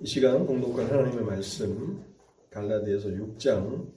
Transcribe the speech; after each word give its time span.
이 0.00 0.06
시간 0.06 0.46
공독할 0.46 0.86
하나님의 0.90 1.24
말씀 1.24 2.04
갈라디아서 2.50 3.08
6장 3.08 3.92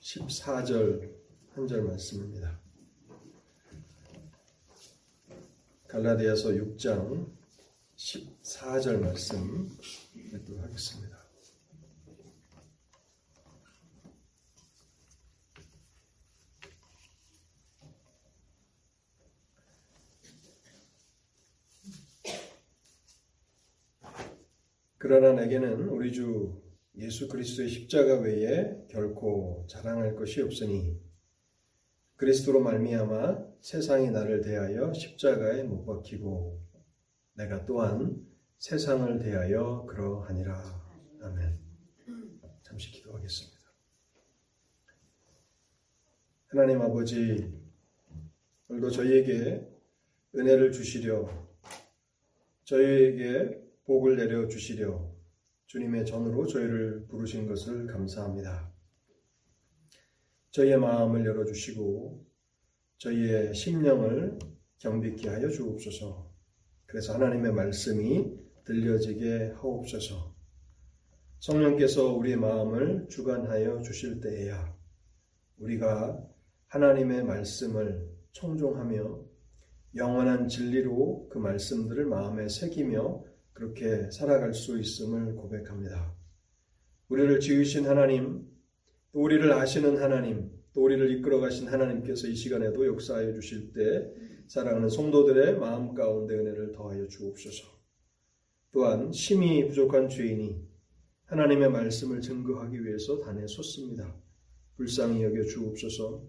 14절 0.00 1.16
한 1.54 1.66
절 1.66 1.82
말씀입니다. 1.82 2.60
갈라디아서 5.88 6.50
6장 6.50 7.26
14절 7.96 9.00
말씀 9.00 9.68
읽도록 10.14 10.62
하겠습니다. 10.62 11.15
그러나 24.98 25.32
내게는 25.32 25.88
우리 25.88 26.12
주 26.12 26.62
예수 26.96 27.28
그리스도의 27.28 27.68
십자가 27.68 28.20
외에 28.20 28.86
결코 28.88 29.66
자랑할 29.68 30.16
것이 30.16 30.40
없으니 30.40 30.98
그리스도로 32.16 32.60
말미암아 32.60 33.44
세상이 33.60 34.10
나를 34.10 34.40
대하여 34.40 34.92
십자가에 34.94 35.64
못 35.64 35.84
박히고 35.84 36.62
내가 37.34 37.66
또한 37.66 38.26
세상을 38.58 39.18
대하여 39.18 39.84
그러하니라. 39.86 40.62
아멘. 41.20 41.58
잠시 42.62 42.90
기도하겠습니다. 42.92 43.56
하나님 46.46 46.80
아버지, 46.80 47.52
오늘도 48.68 48.90
저희에게 48.90 49.68
은혜를 50.34 50.72
주시려 50.72 51.28
저희에게 52.64 53.65
복을 53.86 54.16
내려 54.16 54.48
주시려 54.48 55.14
주님의 55.66 56.06
전으로 56.06 56.46
저희를 56.46 57.06
부르신 57.06 57.46
것을 57.46 57.86
감사합니다. 57.86 58.72
저희의 60.50 60.78
마음을 60.78 61.24
열어 61.24 61.44
주시고 61.44 62.26
저희의 62.98 63.54
심령을 63.54 64.38
경비케 64.78 65.28
하여 65.28 65.48
주옵소서. 65.48 66.34
그래서 66.86 67.14
하나님의 67.14 67.52
말씀이 67.52 68.36
들려지게 68.64 69.52
하옵소서. 69.56 70.34
성령께서 71.38 72.12
우리의 72.14 72.36
마음을 72.38 73.06
주관하여 73.08 73.82
주실 73.82 74.20
때에야 74.20 74.74
우리가 75.58 76.26
하나님의 76.66 77.24
말씀을 77.24 78.10
청종하며 78.32 79.24
영원한 79.94 80.48
진리로 80.48 81.28
그 81.30 81.38
말씀들을 81.38 82.06
마음에 82.06 82.48
새기며 82.48 83.25
그렇게 83.56 84.10
살아갈 84.10 84.52
수 84.52 84.78
있음을 84.78 85.34
고백합니다. 85.34 86.14
우리를 87.08 87.40
지으신 87.40 87.86
하나님, 87.86 88.46
또 89.12 89.22
우리를 89.22 89.50
아시는 89.50 89.96
하나님, 89.96 90.50
또 90.74 90.84
우리를 90.84 91.10
이끌어 91.12 91.40
가신 91.40 91.66
하나님께서 91.66 92.28
이 92.28 92.34
시간에도 92.34 92.86
역사하여 92.86 93.32
주실 93.32 93.72
때 93.72 94.12
사랑하는 94.46 94.90
성도들의 94.90 95.58
마음 95.58 95.94
가운데 95.94 96.34
은혜를 96.34 96.72
더하여 96.72 97.08
주옵소서. 97.08 97.66
또한 98.72 99.10
심히 99.10 99.66
부족한 99.66 100.10
죄인이 100.10 100.62
하나님의 101.24 101.70
말씀을 101.70 102.20
증거하기 102.20 102.84
위해서 102.84 103.20
단에 103.20 103.46
섰습니다. 103.46 104.14
불쌍히 104.76 105.22
여겨 105.22 105.44
주옵소서. 105.44 106.22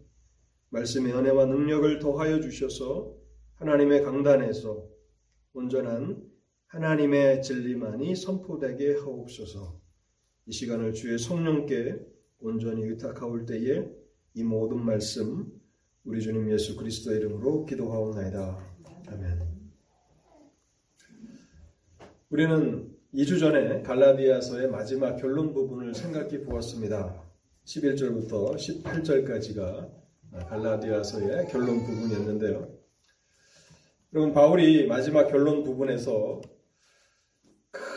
말씀의 0.69 1.11
은혜와 1.13 1.45
능력을 1.47 1.99
더하여 1.99 2.39
주셔서 2.39 3.13
하나님의 3.55 4.03
강단에서 4.03 4.87
온전한 5.51 6.26
하나님의 6.67 7.41
진리만이 7.43 8.15
선포되게 8.15 8.95
하옵소서. 8.95 9.79
이 10.47 10.51
시간을 10.51 10.93
주의 10.93 11.17
성령께 11.17 11.97
온전히 12.39 12.83
의탁하올 12.83 13.45
때에 13.45 13.89
이 14.33 14.43
모든 14.43 14.83
말씀 14.83 15.51
우리 16.03 16.21
주님 16.21 16.51
예수 16.51 16.75
그리스도 16.75 17.13
이름으로 17.13 17.65
기도하옵나이다. 17.65 18.57
아멘. 19.07 19.39
우리는 22.29 22.93
2주 23.13 23.39
전에 23.39 23.81
갈라디아서의 23.83 24.69
마지막 24.69 25.15
결론 25.15 25.53
부분을 25.53 25.93
생각해 25.93 26.43
보았습니다. 26.43 27.23
11절부터 27.63 28.55
18절까지가 28.83 29.89
갈라디아서의 30.49 31.47
결론 31.47 31.85
부분이었는데요. 31.85 32.77
여러분 34.13 34.33
바울이 34.33 34.87
마지막 34.87 35.27
결론 35.27 35.63
부분에서 35.63 36.41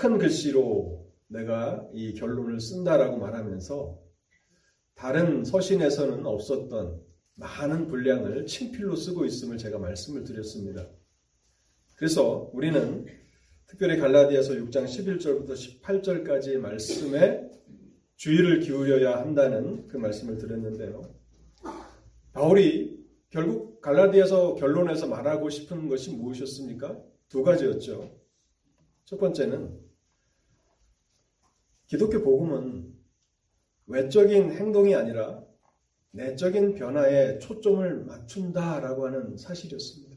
큰 0.01 0.17
글씨로 0.17 1.13
내가 1.29 1.87
이 1.93 2.15
결론을 2.15 2.59
쓴다라고 2.59 3.19
말하면서 3.19 4.01
다른 4.95 5.45
서신에서는 5.45 6.25
없었던 6.25 7.03
많은 7.35 7.87
분량을 7.87 8.47
친필로 8.47 8.97
쓰고 8.97 9.27
있음을 9.27 9.59
제가 9.59 9.79
말씀을 9.79 10.25
드렸습니다. 10.25 10.89
그래서 11.97 12.51
우리는 12.55 13.05
특별히 13.67 13.99
갈라디아서 13.99 14.55
6장 14.55 14.87
11절부터 14.87 15.53
18절까지의 15.83 16.57
말씀에 16.57 17.51
주의를 18.17 18.61
기울여야 18.61 19.19
한다는 19.19 19.87
그 19.87 19.99
말씀을 19.99 20.39
드렸는데요. 20.39 21.15
바울이 22.33 23.05
결국 23.29 23.83
갈라디아서 23.83 24.55
결론에서 24.55 25.09
말하고 25.09 25.51
싶은 25.51 25.89
것이 25.89 26.11
무엇이었습니까? 26.17 26.99
두 27.29 27.43
가지였죠. 27.43 28.19
첫 29.05 29.21
번째는 29.21 29.90
기독교 31.91 32.23
복음은 32.23 32.89
외적인 33.87 34.53
행동이 34.53 34.95
아니라 34.95 35.43
내적인 36.13 36.77
변화에 36.77 37.41
초점을 37.41 38.05
맞춘다라고 38.05 39.07
하는 39.07 39.37
사실이었습니다. 39.37 40.15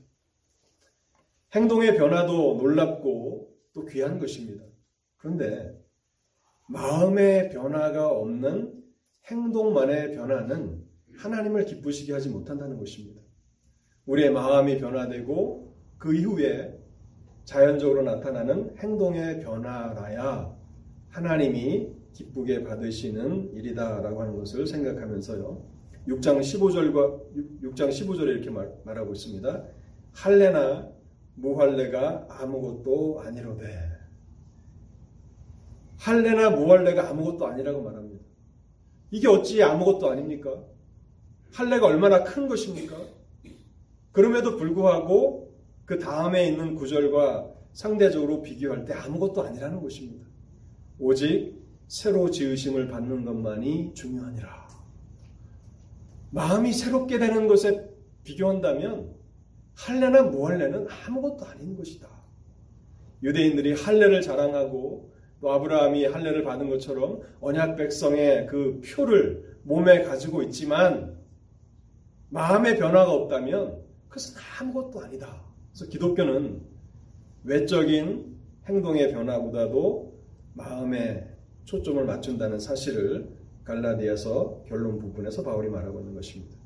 행동의 1.56 1.98
변화도 1.98 2.58
놀랍고 2.62 3.58
또 3.74 3.86
귀한 3.86 4.20
것입니다. 4.20 4.64
그런데 5.18 5.76
마음의 6.70 7.50
변화가 7.50 8.08
없는 8.08 8.84
행동만의 9.26 10.14
변화는 10.14 10.88
하나님을 11.18 11.66
기쁘시게 11.66 12.14
하지 12.14 12.30
못한다는 12.30 12.78
것입니다. 12.78 13.20
우리의 14.06 14.30
마음이 14.30 14.78
변화되고 14.78 15.76
그 15.98 16.14
이후에 16.14 16.80
자연적으로 17.46 18.04
나타나는 18.04 18.78
행동의 18.78 19.40
변화라야 19.40 20.63
하나님이 21.14 21.90
기쁘게 22.12 22.64
받으시는 22.64 23.54
일이다라고 23.54 24.22
하는 24.22 24.36
것을 24.36 24.66
생각하면서요. 24.66 25.64
6장 26.08 26.40
15절과 26.40 27.62
6장 27.62 27.90
15절에 27.90 28.28
이렇게 28.30 28.50
말, 28.50 28.74
말하고 28.84 29.14
있습니다. 29.14 29.64
할례나 30.12 30.92
무할례가 31.36 32.28
아무것도 32.30 33.22
아니로되 33.22 33.92
할례나 35.98 36.50
무할례가 36.50 37.10
아무것도 37.10 37.46
아니라고 37.46 37.84
말합니다. 37.84 38.26
이게 39.12 39.28
어찌 39.28 39.62
아무것도 39.62 40.10
아닙니까? 40.10 40.64
할례가 41.54 41.86
얼마나 41.86 42.24
큰 42.24 42.48
것입니까? 42.48 42.98
그럼에도 44.12 44.58
불구하고 44.58 45.54
그 45.86 46.00
다음에 46.00 46.48
있는 46.48 46.74
구절과 46.74 47.52
상대적으로 47.74 48.42
비교할 48.42 48.86
때 48.86 48.94
아무것도 48.94 49.44
아니라는 49.44 49.80
것입니다. 49.80 50.33
오직 51.00 51.62
새로 51.88 52.30
지으심을 52.30 52.88
받는 52.88 53.26
것만이 53.26 53.94
중요하니라. 53.94 54.68
마음이 56.32 56.74
새롭게 56.74 57.20
되는 57.20 57.48
것에 57.48 57.90
비교한다면 58.24 59.14
할례나 59.76 60.24
무할례는 60.24 60.88
아무것도 60.90 61.46
아닌 61.46 61.76
것이다. 61.76 62.08
유대인들이 63.22 63.74
할례를 63.74 64.22
자랑하고 64.22 65.14
또 65.40 65.52
아브라함이 65.52 66.06
할례를 66.06 66.44
받은 66.44 66.70
것처럼 66.70 67.22
언약 67.42 67.76
백성의 67.76 68.48
그 68.48 68.82
표를 68.82 69.58
몸에 69.64 70.04
가지고 70.04 70.42
있지만 70.44 71.18
마음의 72.30 72.78
변화가 72.78 73.12
없다면 73.12 73.84
그것은 74.08 74.36
아무것도 74.60 75.02
아니다. 75.02 75.44
그래서 75.72 75.90
기독교는 75.92 76.62
외적인 77.44 78.38
행동의 78.68 79.12
변화보다도 79.12 80.13
마음에 80.54 81.28
초점을 81.66 82.04
맞춘다는 82.06 82.60
사실을 82.60 83.30
갈라디아서 83.64 84.66
결론 84.68 85.00
부분에서 85.00 85.44
바울이 85.44 85.70
말하고 85.70 86.00
있는 86.00 86.14
것입니다. 86.14 86.58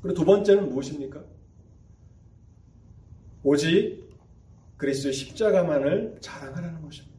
그리고 0.00 0.14
두 0.14 0.24
번째는 0.24 0.68
무엇입니까? 0.68 1.24
오직 3.42 4.08
그리스도의 4.76 5.12
십자가만을 5.12 6.18
자랑하라는 6.20 6.82
것입니다. 6.82 7.18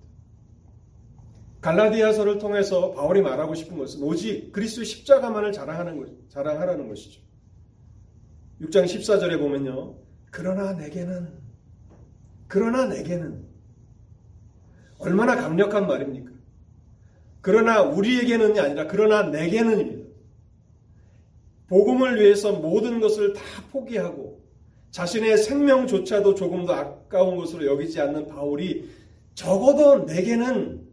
갈라디아서를 1.62 2.38
통해서 2.38 2.94
바울이 2.94 3.22
말하고 3.22 3.54
싶은 3.54 3.78
것은 3.78 4.02
오직 4.02 4.52
그리스도의 4.54 4.86
십자가만을 4.86 5.52
자랑하는 5.52 5.98
것, 5.98 6.30
자랑하라는 6.30 6.88
것이죠. 6.88 7.22
6장 8.62 8.86
14절에 8.86 9.38
보면요. 9.40 9.98
그러나 10.32 10.74
내게는 10.74 11.34
그러나 12.48 12.88
내게는 12.88 13.49
얼마나 15.00 15.36
강력한 15.36 15.88
말입니까? 15.88 16.32
그러나 17.42 17.82
우리에게는 17.82 18.60
아니라 18.60 18.88
그러나 18.88 19.24
내게는입니다. 19.24 20.10
복음을 21.68 22.20
위해서 22.20 22.52
모든 22.52 23.00
것을 23.00 23.34
다 23.34 23.42
포기하고 23.72 24.44
자신의 24.92 25.38
생명조차도 25.38 26.36
조금 26.36 26.66
더 26.66 26.74
아까운 26.74 27.38
것으로 27.38 27.66
여기지 27.66 28.02
않는 28.02 28.28
바울이 28.28 28.90
적어도 29.36 30.04
내게는 30.06 30.88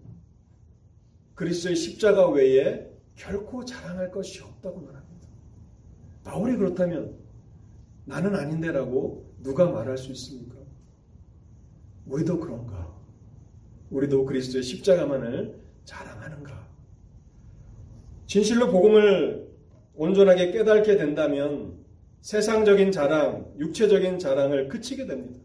그리스도의 1.34 1.76
십자가 1.76 2.28
외에 2.28 2.86
결코 3.14 3.64
자랑할 3.64 4.10
것이 4.10 4.42
없다고 4.42 4.80
말합니다. 4.80 5.28
바울이 6.24 6.56
그렇다면 6.56 7.16
나는 8.04 8.36
아닌데라고 8.36 9.34
누가 9.42 9.66
말할 9.66 9.96
수 9.98 10.12
있습니까? 10.12 10.56
우리도 12.06 12.38
그런가? 12.38 12.95
우리도 13.90 14.24
그리스도의 14.24 14.62
십자가만을 14.62 15.58
자랑하는가? 15.84 16.66
진실로 18.26 18.70
복음을 18.70 19.46
온전하게 19.94 20.50
깨닫게 20.50 20.96
된다면 20.96 21.74
세상적인 22.20 22.90
자랑, 22.90 23.52
육체적인 23.58 24.18
자랑을 24.18 24.68
그치게 24.68 25.06
됩니다. 25.06 25.40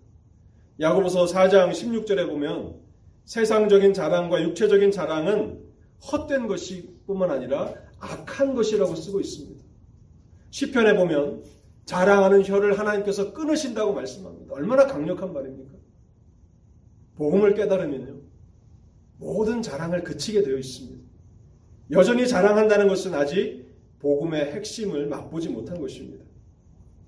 야고보서 0.80 1.26
4장 1.26 1.70
16절에 1.72 2.28
보면 2.28 2.80
세상적인 3.26 3.94
자랑과 3.94 4.42
육체적인 4.42 4.92
자랑은 4.92 5.62
헛된 6.12 6.48
것이 6.48 6.98
뿐만 7.06 7.30
아니라 7.30 7.74
악한 8.00 8.56
것이라고 8.56 8.96
쓰고 8.96 9.20
있습니다. 9.20 9.64
시편에 10.50 10.96
보면 10.96 11.44
자랑하는 11.86 12.44
혀를 12.44 12.80
하나님께서 12.80 13.34
끊으신다고 13.34 13.94
말씀합니다. 13.94 14.54
얼마나 14.54 14.88
강력한 14.88 15.34
말입니까? 15.34 15.74
복음을 17.16 17.54
깨달으면요. 17.54 18.21
모든 19.22 19.62
자랑을 19.62 20.04
그치게 20.04 20.42
되어 20.42 20.58
있습니다. 20.58 21.00
여전히 21.92 22.28
자랑한다는 22.28 22.88
것은 22.88 23.14
아직 23.14 23.72
복음의 24.00 24.52
핵심을 24.52 25.08
맛보지 25.08 25.50
못한 25.50 25.80
것입니다. 25.80 26.26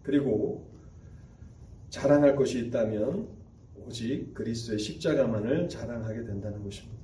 그리고 0.03 0.71
자랑할 1.89 2.35
것이 2.35 2.59
있다면 2.59 3.27
오직 3.83 4.31
그리스도의 4.35 4.77
십자가만을 4.77 5.67
자랑하게 5.67 6.25
된다는 6.25 6.63
것입니다. 6.63 7.01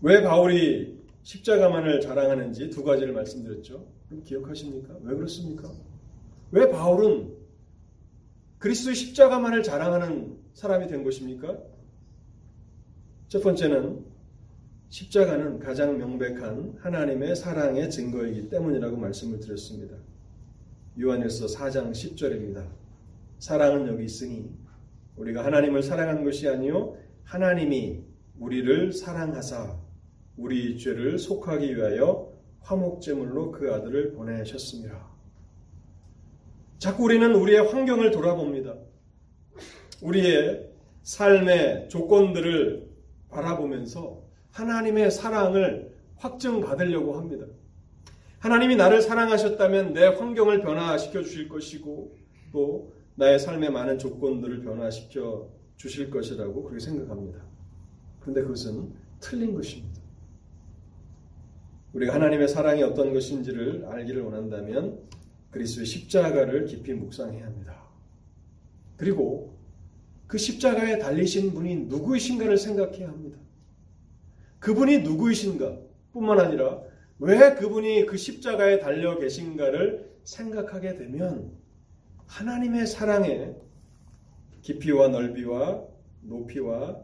왜 0.00 0.22
바울이 0.22 1.02
십자가만을 1.22 2.00
자랑하는지 2.00 2.70
두 2.70 2.84
가지를 2.84 3.12
말씀드렸죠. 3.12 3.88
기억하십니까? 4.24 4.98
왜 5.02 5.16
그렇습니까? 5.16 5.72
왜 6.52 6.70
바울은 6.70 7.34
그리스도의 8.58 8.94
십자가만을 8.94 9.64
자랑하는 9.64 10.38
사람이 10.52 10.86
된 10.86 11.02
것입니까? 11.02 11.74
첫 13.28 13.42
번째는 13.42 14.04
십자가는 14.90 15.58
가장 15.58 15.98
명백한 15.98 16.76
하나님의 16.78 17.34
사랑의 17.34 17.90
증거이기 17.90 18.48
때문이라고 18.48 18.96
말씀을 18.96 19.40
드렸습니다. 19.40 19.96
요한일서 21.00 21.46
4장 21.46 21.90
10절입니다. 21.90 22.68
사랑은 23.40 23.88
여기 23.88 24.04
있으니 24.04 24.50
우리가 25.16 25.44
하나님을 25.44 25.82
사랑한 25.82 26.22
것이 26.24 26.48
아니요 26.48 26.96
하나님이 27.24 28.04
우리를 28.38 28.92
사랑하사 28.92 29.76
우리 30.36 30.78
죄를 30.78 31.18
속하기 31.18 31.76
위하여 31.76 32.32
화목제물로 32.60 33.52
그 33.52 33.72
아들을 33.72 34.12
보내셨습니다. 34.12 35.08
자꾸 36.78 37.04
우리는 37.04 37.34
우리의 37.34 37.66
환경을 37.66 38.10
돌아봅니다. 38.10 38.74
우리의 40.02 40.70
삶의 41.02 41.88
조건들을 41.88 42.93
바라보면서 43.34 44.22
하나님의 44.52 45.10
사랑을 45.10 45.94
확증받으려고 46.16 47.18
합니다. 47.18 47.46
하나님이 48.38 48.76
나를 48.76 49.02
사랑하셨다면 49.02 49.94
내 49.94 50.06
환경을 50.06 50.62
변화시켜 50.62 51.22
주실 51.22 51.48
것이고 51.48 52.16
또 52.52 52.92
나의 53.16 53.38
삶의 53.38 53.70
많은 53.70 53.98
조건들을 53.98 54.62
변화시켜 54.62 55.50
주실 55.76 56.10
것이라고 56.10 56.62
그렇게 56.62 56.84
생각합니다. 56.84 57.40
그런데 58.20 58.42
그것은 58.42 58.92
틀린 59.20 59.54
것입니다. 59.54 60.00
우리가 61.94 62.14
하나님의 62.14 62.48
사랑이 62.48 62.82
어떤 62.82 63.12
것인지를 63.12 63.86
알기를 63.86 64.22
원한다면 64.22 64.98
그리스도의 65.50 65.86
십자가를 65.86 66.66
깊이 66.66 66.92
묵상해야 66.92 67.46
합니다. 67.46 67.82
그리고 68.96 69.56
그 70.34 70.38
십자가에 70.38 70.98
달리신 70.98 71.54
분이 71.54 71.76
누구이신가를 71.86 72.58
생각해야 72.58 73.06
합니다. 73.06 73.38
그분이 74.58 75.02
누구이신가 75.02 75.78
뿐만 76.12 76.40
아니라 76.40 76.82
왜 77.20 77.54
그분이 77.54 78.06
그 78.06 78.16
십자가에 78.16 78.80
달려 78.80 79.16
계신가를 79.16 80.12
생각하게 80.24 80.96
되면 80.96 81.52
하나님의 82.26 82.88
사랑의 82.88 83.54
깊이와 84.62 85.06
넓이와 85.06 85.86
높이와 86.22 87.00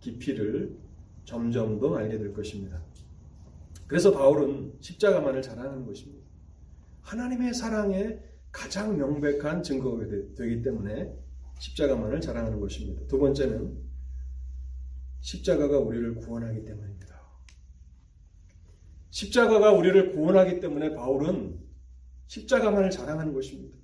깊이를 0.00 0.76
점점 1.24 1.78
더 1.78 1.94
알게 1.94 2.18
될 2.18 2.32
것입니다. 2.32 2.82
그래서 3.86 4.10
바울은 4.10 4.72
십자가만을 4.80 5.40
자랑하는 5.40 5.86
것입니다. 5.86 6.26
하나님의 7.02 7.54
사랑의 7.54 8.18
가장 8.50 8.98
명백한 8.98 9.62
증거가 9.62 10.04
되기 10.36 10.62
때문에 10.62 11.21
십자가만을 11.62 12.20
자랑하는 12.20 12.58
것입니다. 12.58 13.06
두 13.06 13.18
번째는 13.18 13.78
십자가가 15.20 15.78
우리를 15.78 16.16
구원하기 16.16 16.64
때문입니다. 16.64 17.22
십자가가 19.10 19.70
우리를 19.70 20.12
구원하기 20.12 20.58
때문에 20.58 20.94
바울은 20.94 21.60
십자가만을 22.26 22.90
자랑하는 22.90 23.32
것입니다. 23.32 23.78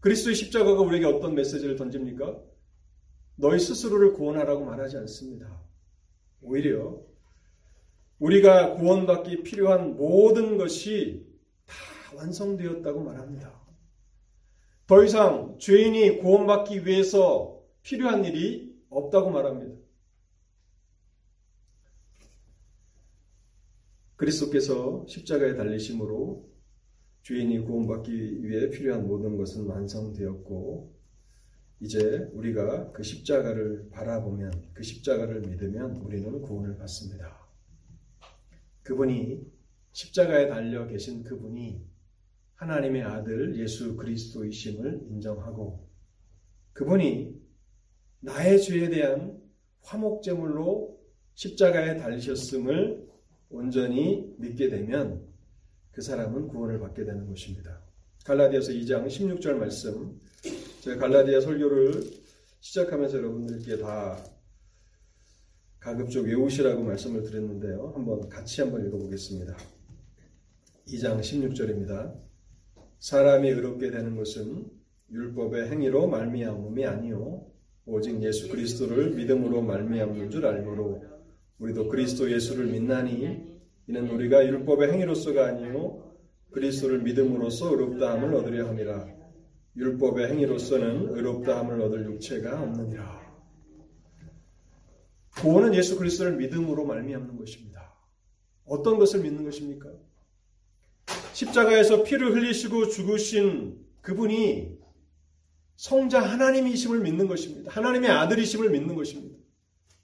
그리스도의 0.00 0.36
십자가가 0.36 0.82
우리에게 0.82 1.06
어떤 1.06 1.34
메시지를 1.34 1.76
던집니까? 1.76 2.38
너희 3.36 3.58
스스로를 3.58 4.12
구원하라고 4.12 4.66
말하지 4.66 4.98
않습니다. 4.98 5.62
오히려 6.42 7.00
우리가 8.18 8.74
구원받기 8.74 9.42
필요한 9.42 9.96
모든 9.96 10.58
것이 10.58 11.26
다 11.64 11.74
완성되었다고 12.16 13.02
말합니다. 13.02 13.65
더 14.86 15.02
이상 15.02 15.58
죄인이 15.58 16.18
구원받기 16.18 16.86
위해서 16.86 17.60
필요한 17.82 18.24
일이 18.24 18.72
없다고 18.88 19.30
말합니다. 19.30 19.76
그리스도께서 24.14 25.04
십자가에 25.08 25.56
달리심으로 25.56 26.48
죄인이 27.22 27.64
구원받기 27.64 28.44
위해 28.44 28.70
필요한 28.70 29.08
모든 29.08 29.36
것은 29.36 29.66
완성되었고 29.66 30.94
이제 31.80 32.30
우리가 32.32 32.92
그 32.92 33.02
십자가를 33.02 33.90
바라보면 33.90 34.70
그 34.72 34.84
십자가를 34.84 35.40
믿으면 35.40 35.96
우리는 35.96 36.40
구원을 36.40 36.78
받습니다. 36.78 37.44
그분이 38.84 39.44
십자가에 39.90 40.48
달려 40.48 40.86
계신 40.86 41.24
그분이 41.24 41.95
하나님의 42.56 43.02
아들 43.02 43.58
예수 43.58 43.96
그리스도이심을 43.96 45.06
인정하고 45.10 45.88
그분이 46.72 47.34
나의 48.20 48.60
죄에 48.60 48.90
대한 48.90 49.40
화목제물로 49.82 50.98
십자가에 51.34 51.96
달리셨음을 51.98 53.06
온전히 53.50 54.34
믿게 54.38 54.68
되면 54.68 55.26
그 55.92 56.02
사람은 56.02 56.48
구원을 56.48 56.80
받게 56.80 57.04
되는 57.04 57.26
것입니다. 57.26 57.80
갈라디아서 58.24 58.72
2장 58.72 59.06
16절 59.06 59.54
말씀 59.54 60.20
제가 60.80 60.98
갈라디아 60.98 61.40
설교를 61.40 62.02
시작하면서 62.60 63.18
여러분들께 63.18 63.78
다 63.78 64.22
가급적 65.78 66.24
외우시라고 66.24 66.82
말씀을 66.82 67.22
드렸는데요. 67.22 67.92
한번 67.94 68.28
같이 68.28 68.60
한번 68.60 68.84
읽어보겠습니다. 68.86 69.56
2장 70.88 71.20
16절입니다. 71.20 72.25
사람이 72.98 73.48
의롭게 73.48 73.90
되는 73.90 74.16
것은 74.16 74.70
율법의 75.10 75.68
행위로 75.68 76.08
말미암음이 76.08 76.84
아니요 76.84 77.46
오직 77.84 78.22
예수 78.22 78.48
그리스도를 78.48 79.10
믿음으로 79.10 79.62
말미암는 79.62 80.30
줄 80.30 80.46
알므로 80.46 81.04
우리도 81.58 81.88
그리스도 81.88 82.30
예수를 82.30 82.66
믿나니 82.66 83.40
이는 83.88 84.10
우리가 84.10 84.46
율법의 84.46 84.92
행위로서가 84.92 85.46
아니요 85.46 86.14
그리스도를 86.50 87.02
믿음으로써 87.02 87.70
의롭다함을 87.70 88.34
얻으려 88.34 88.68
함이라 88.68 89.16
율법의 89.76 90.28
행위로서는 90.30 91.14
의롭다함을 91.14 91.80
얻을 91.82 92.06
육체가 92.06 92.62
없느니라. 92.62 93.26
구원은 95.36 95.74
예수 95.74 95.98
그리스도를 95.98 96.36
믿음으로 96.36 96.86
말미암는 96.86 97.36
것입니다. 97.36 97.94
어떤 98.64 98.98
것을 98.98 99.20
믿는 99.20 99.44
것입니까? 99.44 99.92
십자가에서 101.36 102.02
피를 102.02 102.34
흘리시고 102.34 102.88
죽으신 102.88 103.84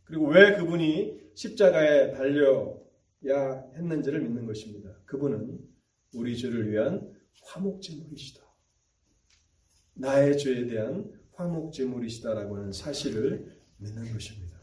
그리고 0.05 0.29
왜 0.29 0.55
그분이 0.57 1.23
십자가에 1.35 2.11
달려야 2.11 3.65
했는지를 3.77 4.21
믿는 4.21 4.45
것입니다. 4.45 4.95
그분은 5.07 5.59
우리 6.13 6.37
죄를 6.37 6.71
위한 6.71 7.11
화목제물이시다. 7.45 8.43
나의 9.95 10.37
죄에 10.37 10.67
대한 10.67 11.11
화목제물이시다라고 11.33 12.59
하는 12.59 12.73
사실을 12.73 13.59
믿는 13.79 14.13
것입니다. 14.13 14.61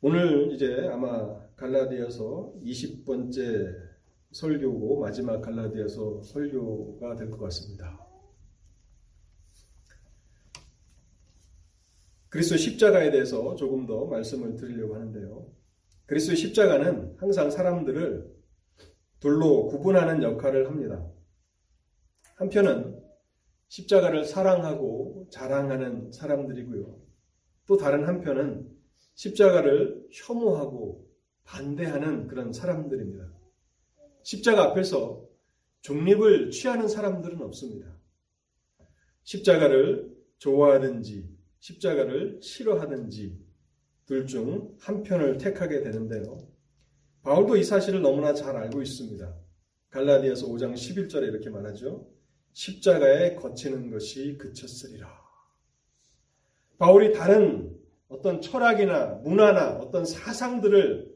오늘 0.00 0.52
이제 0.54 0.88
아마 0.90 1.45
갈라디아서 1.56 2.52
20번째 2.62 3.74
설교고 4.32 5.00
마지막 5.00 5.40
갈라디아서 5.40 6.22
설교가 6.22 7.16
될 7.16 7.30
것 7.30 7.38
같습니다. 7.38 8.06
그리스도 12.28 12.56
십자가에 12.56 13.10
대해서 13.10 13.54
조금 13.54 13.86
더 13.86 14.04
말씀을 14.06 14.56
드리려고 14.56 14.94
하는데요. 14.96 15.46
그리스도 16.04 16.34
십자가는 16.34 17.16
항상 17.18 17.50
사람들을 17.50 18.36
둘로 19.20 19.66
구분하는 19.68 20.22
역할을 20.22 20.68
합니다. 20.68 21.08
한편은 22.34 23.02
십자가를 23.68 24.24
사랑하고 24.24 25.28
자랑하는 25.30 26.12
사람들이고요. 26.12 27.00
또 27.66 27.76
다른 27.76 28.06
한편은 28.06 28.70
십자가를 29.14 30.06
혐오하고 30.12 31.05
반대하는 31.46 32.26
그런 32.26 32.52
사람들입니다. 32.52 33.32
십자가 34.22 34.64
앞에서 34.64 35.24
중립을 35.82 36.50
취하는 36.50 36.88
사람들은 36.88 37.40
없습니다. 37.42 37.96
십자가를 39.22 40.14
좋아하든지 40.38 41.28
십자가를 41.60 42.40
싫어하든지 42.42 43.44
둘 44.06 44.26
중 44.26 44.76
한 44.80 45.02
편을 45.02 45.38
택하게 45.38 45.80
되는데요. 45.82 46.38
바울도 47.22 47.56
이 47.56 47.64
사실을 47.64 48.02
너무나 48.02 48.34
잘 48.34 48.56
알고 48.56 48.82
있습니다. 48.82 49.34
갈라디아서 49.90 50.46
5장 50.46 50.74
11절에 50.74 51.22
이렇게 51.28 51.50
말하죠. 51.50 52.08
십자가에 52.52 53.34
거치는 53.34 53.90
것이 53.90 54.36
그쳤으리라. 54.38 55.08
바울이 56.78 57.12
다른 57.12 57.76
어떤 58.08 58.40
철학이나 58.40 59.14
문화나 59.24 59.70
어떤 59.78 60.04
사상들을 60.04 61.15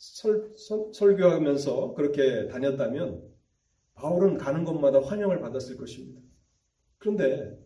설, 0.00 0.54
설 0.56 1.16
교하면서 1.16 1.92
그렇게 1.92 2.48
다녔다면 2.48 3.22
바울은 3.94 4.38
가는 4.38 4.64
곳마다 4.64 4.98
환영을 4.98 5.40
받았을 5.40 5.76
것입니다. 5.76 6.22
그런데 6.96 7.58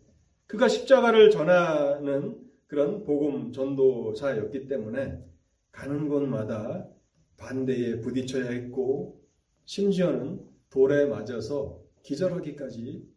그가 0.47 0.67
십자가를 0.67 1.31
전하는 1.31 2.37
그런 2.67 3.05
복음 3.05 3.53
전도자였기 3.53 4.67
때문에 4.67 5.25
가는 5.71 6.09
곳마다 6.09 6.89
반대에 7.37 8.01
부딪혀야 8.01 8.51
했고 8.51 9.25
심지어는 9.65 10.45
돌에 10.71 11.07
맞아서 11.07 11.81
기절하기까지 12.03 13.09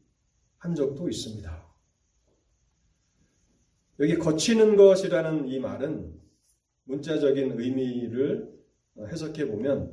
한 0.60 0.76
적도 0.76 1.10
있습니다. 1.10 1.68
여기 4.00 4.16
거치는 4.20 4.76
것이라는 4.76 5.48
이 5.48 5.60
말은 5.60 6.14
문자적인 6.84 7.60
의미를 7.60 8.57
해석해 9.06 9.48
보면 9.48 9.92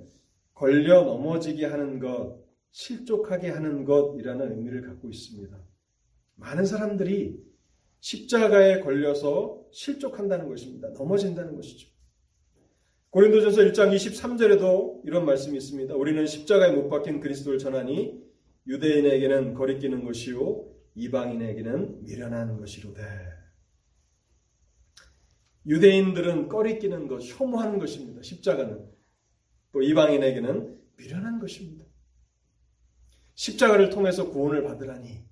걸려 0.54 1.02
넘어지게 1.02 1.66
하는 1.66 1.99
것, 1.99 2.42
실족하게 2.70 3.50
하는 3.50 3.84
것이라는 3.84 4.52
의미를 4.52 4.82
갖고 4.82 5.08
있습니다. 5.08 5.56
많은 6.37 6.64
사람들이 6.64 7.40
십자가에 8.00 8.80
걸려서 8.80 9.64
실족한다는 9.73 10.49
것입니다. 10.49 10.88
넘어진다는 10.90 11.56
것이죠. 11.56 11.88
고린도전서 13.11 13.62
1장 13.62 13.94
23절에도 13.94 15.06
이런 15.06 15.25
말씀이 15.25 15.56
있습니다. 15.56 15.94
우리는 15.94 16.26
십자가에 16.26 16.73
못 16.73 16.88
박힌 16.88 17.20
그리스도를 17.20 17.58
전하니 17.58 18.20
유대인에게는 18.66 19.54
거리끼는 19.54 20.04
것이요 20.04 20.68
이방인에게는 20.96 22.02
미련한 22.04 22.58
것이로되 22.58 23.02
유대인들은 25.66 26.49
꺼리끼는 26.49 27.08
것, 27.08 27.23
혐오하는 27.23 27.78
것입니다. 27.78 28.20
십자가는 28.23 28.93
또 29.75 29.83
이방인에게는 29.83 30.81
미련한 30.97 31.40
것입니다. 31.40 31.85
십자가를 33.35 33.90
통해서 33.90 34.31
구원을 34.31 34.62
받으라니 34.62 35.25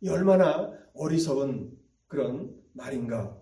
이 0.00 0.08
얼마나 0.08 0.76
어리석은 0.94 1.78
그런 2.08 2.60
말인가. 2.72 3.40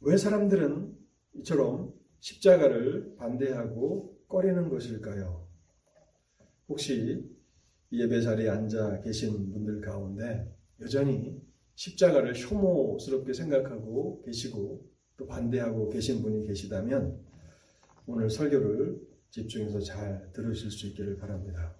왜 0.00 0.16
사람들은 0.16 0.96
이처럼 1.34 1.92
십자가를 2.20 3.14
반대하고 3.16 4.24
꺼리는 4.26 4.70
것일까요? 4.70 5.46
혹시 6.66 7.30
예배 7.92 8.22
자리에 8.22 8.48
앉아 8.48 9.02
계신 9.02 9.52
분들 9.52 9.82
가운데 9.82 10.50
여전히 10.80 11.42
십자가를 11.74 12.34
혐오스럽게 12.34 13.34
생각하고 13.34 14.22
계시고 14.22 14.93
또 14.93 14.93
반대하고 15.26 15.90
계신 15.90 16.22
분이 16.22 16.46
계시다면 16.46 17.20
오늘 18.06 18.30
설교를 18.30 19.00
집중해서 19.30 19.80
잘 19.80 20.30
들으실 20.32 20.70
수 20.70 20.86
있기를 20.88 21.16
바랍니다. 21.16 21.76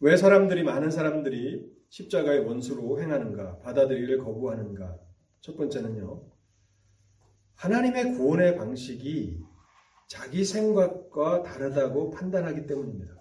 왜 0.00 0.16
사람들이 0.16 0.62
많은 0.62 0.90
사람들이 0.90 1.70
십자가의 1.90 2.40
원수로 2.40 3.00
행하는가, 3.00 3.58
받아들이기를 3.58 4.18
거부하는가? 4.18 4.98
첫 5.40 5.56
번째는요. 5.56 6.24
하나님의 7.56 8.14
구원의 8.14 8.56
방식이 8.56 9.42
자기 10.06 10.44
생각과 10.44 11.42
다르다고 11.42 12.10
판단하기 12.10 12.66
때문입니다. 12.66 13.14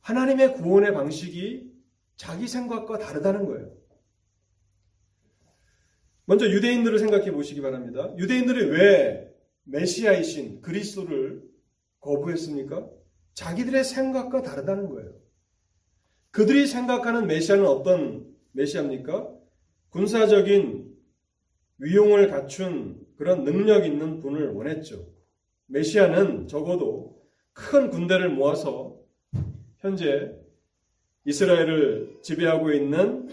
하나님의 0.00 0.54
구원의 0.54 0.92
방식이 0.92 1.72
자기 2.16 2.48
생각과 2.48 2.98
다르다는 2.98 3.46
거예요. 3.46 3.79
먼저 6.24 6.48
유대인들을 6.48 6.98
생각해 6.98 7.32
보시기 7.32 7.60
바랍니다. 7.60 8.14
유대인들이 8.16 8.66
왜 8.66 9.34
메시아이신 9.64 10.62
그리스도를 10.62 11.42
거부했습니까? 12.00 12.88
자기들의 13.34 13.84
생각과 13.84 14.42
다르다는 14.42 14.88
거예요. 14.88 15.12
그들이 16.30 16.66
생각하는 16.66 17.26
메시아는 17.26 17.66
어떤 17.66 18.26
메시아입니까? 18.52 19.28
군사적인 19.90 20.90
위용을 21.78 22.28
갖춘 22.28 23.00
그런 23.16 23.44
능력 23.44 23.84
있는 23.84 24.20
분을 24.20 24.50
원했죠. 24.50 25.06
메시아는 25.66 26.48
적어도 26.48 27.20
큰 27.52 27.90
군대를 27.90 28.30
모아서 28.30 28.98
현재 29.78 30.34
이스라엘을 31.24 32.18
지배하고 32.22 32.72
있는 32.72 33.28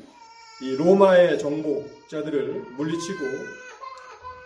이 0.61 0.75
로마의 0.75 1.37
정복자들을 1.37 2.61
물리치고 2.77 3.25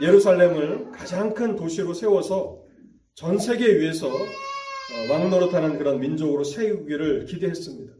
예루살렘을 0.01 0.91
가장 0.91 1.34
큰 1.34 1.56
도시로 1.56 1.94
세워서 1.94 2.65
전 3.13 3.38
세계 3.38 3.80
위에서 3.80 4.08
어, 4.08 5.12
왕노릇하는 5.12 5.77
그런 5.77 6.00
민족으로 6.00 6.44
세우기를 6.44 7.25
기대했습니다. 7.25 7.94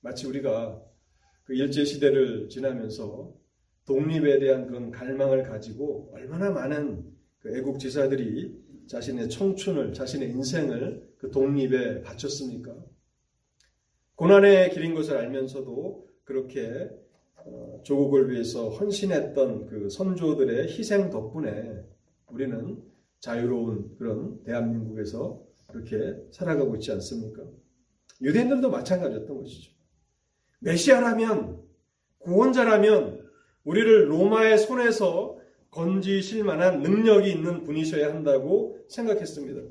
마치 0.00 0.26
우리가 0.26 0.80
그 1.44 1.54
일제 1.54 1.84
시대를 1.84 2.48
지나면서 2.48 3.34
독립에 3.84 4.38
대한 4.38 4.66
그런 4.66 4.90
갈망을 4.90 5.42
가지고 5.42 6.10
얼마나 6.14 6.50
많은 6.50 7.04
그 7.40 7.56
애국 7.56 7.78
지사들이 7.78 8.56
자신의 8.88 9.28
청춘을, 9.28 9.92
자신의 9.92 10.30
인생을 10.30 11.10
그 11.18 11.30
독립에 11.30 12.02
바쳤습니까? 12.02 12.74
고난의 14.14 14.70
길인 14.70 14.94
것을 14.94 15.16
알면서도 15.16 16.08
그렇게 16.24 16.60
어, 16.70 17.09
조국을 17.82 18.30
위해서 18.30 18.68
헌신했던 18.68 19.66
그 19.66 19.88
선조들의 19.90 20.68
희생 20.68 21.10
덕분에 21.10 21.84
우리는 22.28 22.82
자유로운 23.20 23.96
그런 23.98 24.42
대한민국에서 24.44 25.42
그렇게 25.68 26.16
살아가고 26.30 26.76
있지 26.76 26.90
않습니까? 26.92 27.42
유대인들도 28.20 28.70
마찬가지였던 28.70 29.36
것이죠. 29.38 29.72
메시아라면, 30.60 31.62
구원자라면, 32.18 33.28
우리를 33.64 34.10
로마의 34.10 34.58
손에서 34.58 35.38
건지실 35.70 36.44
만한 36.44 36.82
능력이 36.82 37.30
있는 37.30 37.62
분이셔야 37.62 38.12
한다고 38.12 38.78
생각했습니다. 38.88 39.62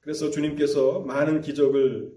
그래서 0.00 0.30
주님께서 0.30 1.00
많은 1.00 1.40
기적을 1.40 2.12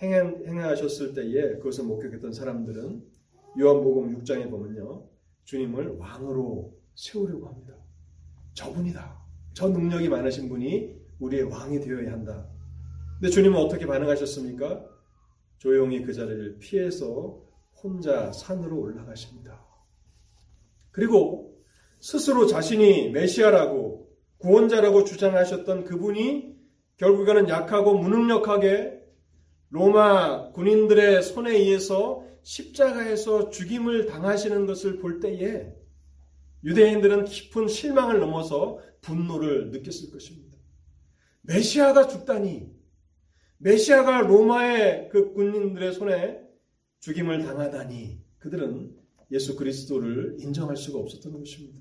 행하셨을 0.00 1.12
때에 1.14 1.56
그것을 1.58 1.84
목격했던 1.84 2.32
사람들은 2.32 3.11
요한복음 3.58 4.22
6장에 4.22 4.50
보면요. 4.50 5.04
주님을 5.44 5.96
왕으로 5.98 6.72
세우려고 6.94 7.48
합니다. 7.48 7.74
저분이다. 8.54 9.20
저 9.54 9.68
능력이 9.68 10.08
많으신 10.08 10.48
분이 10.48 10.94
우리의 11.20 11.44
왕이 11.44 11.80
되어야 11.80 12.12
한다. 12.12 12.46
근데 13.18 13.30
주님은 13.30 13.58
어떻게 13.58 13.86
반응하셨습니까? 13.86 14.84
조용히 15.58 16.02
그 16.02 16.12
자리를 16.12 16.58
피해서 16.58 17.40
혼자 17.82 18.32
산으로 18.32 18.80
올라가십니다. 18.80 19.64
그리고 20.90 21.56
스스로 22.00 22.46
자신이 22.46 23.10
메시아라고 23.10 24.10
구원자라고 24.38 25.04
주장하셨던 25.04 25.84
그분이 25.84 26.56
결국에는 26.96 27.48
약하고 27.48 27.98
무능력하게 27.98 29.00
로마 29.70 30.50
군인들의 30.50 31.22
손에 31.22 31.52
의해서 31.52 32.26
십자가에서 32.42 33.50
죽임을 33.50 34.06
당하시는 34.06 34.66
것을 34.66 34.98
볼 34.98 35.20
때에 35.20 35.74
유대인들은 36.64 37.24
깊은 37.24 37.68
실망을 37.68 38.20
넘어서 38.20 38.80
분노를 39.00 39.70
느꼈을 39.70 40.10
것입니다. 40.10 40.56
메시아가 41.42 42.06
죽다니, 42.06 42.72
메시아가 43.58 44.20
로마의 44.22 45.08
그 45.10 45.32
군인들의 45.32 45.92
손에 45.92 46.42
죽임을 47.00 47.44
당하다니, 47.44 48.22
그들은 48.38 48.96
예수 49.32 49.56
그리스도를 49.56 50.36
인정할 50.38 50.76
수가 50.76 50.98
없었던 50.98 51.32
것입니다. 51.32 51.80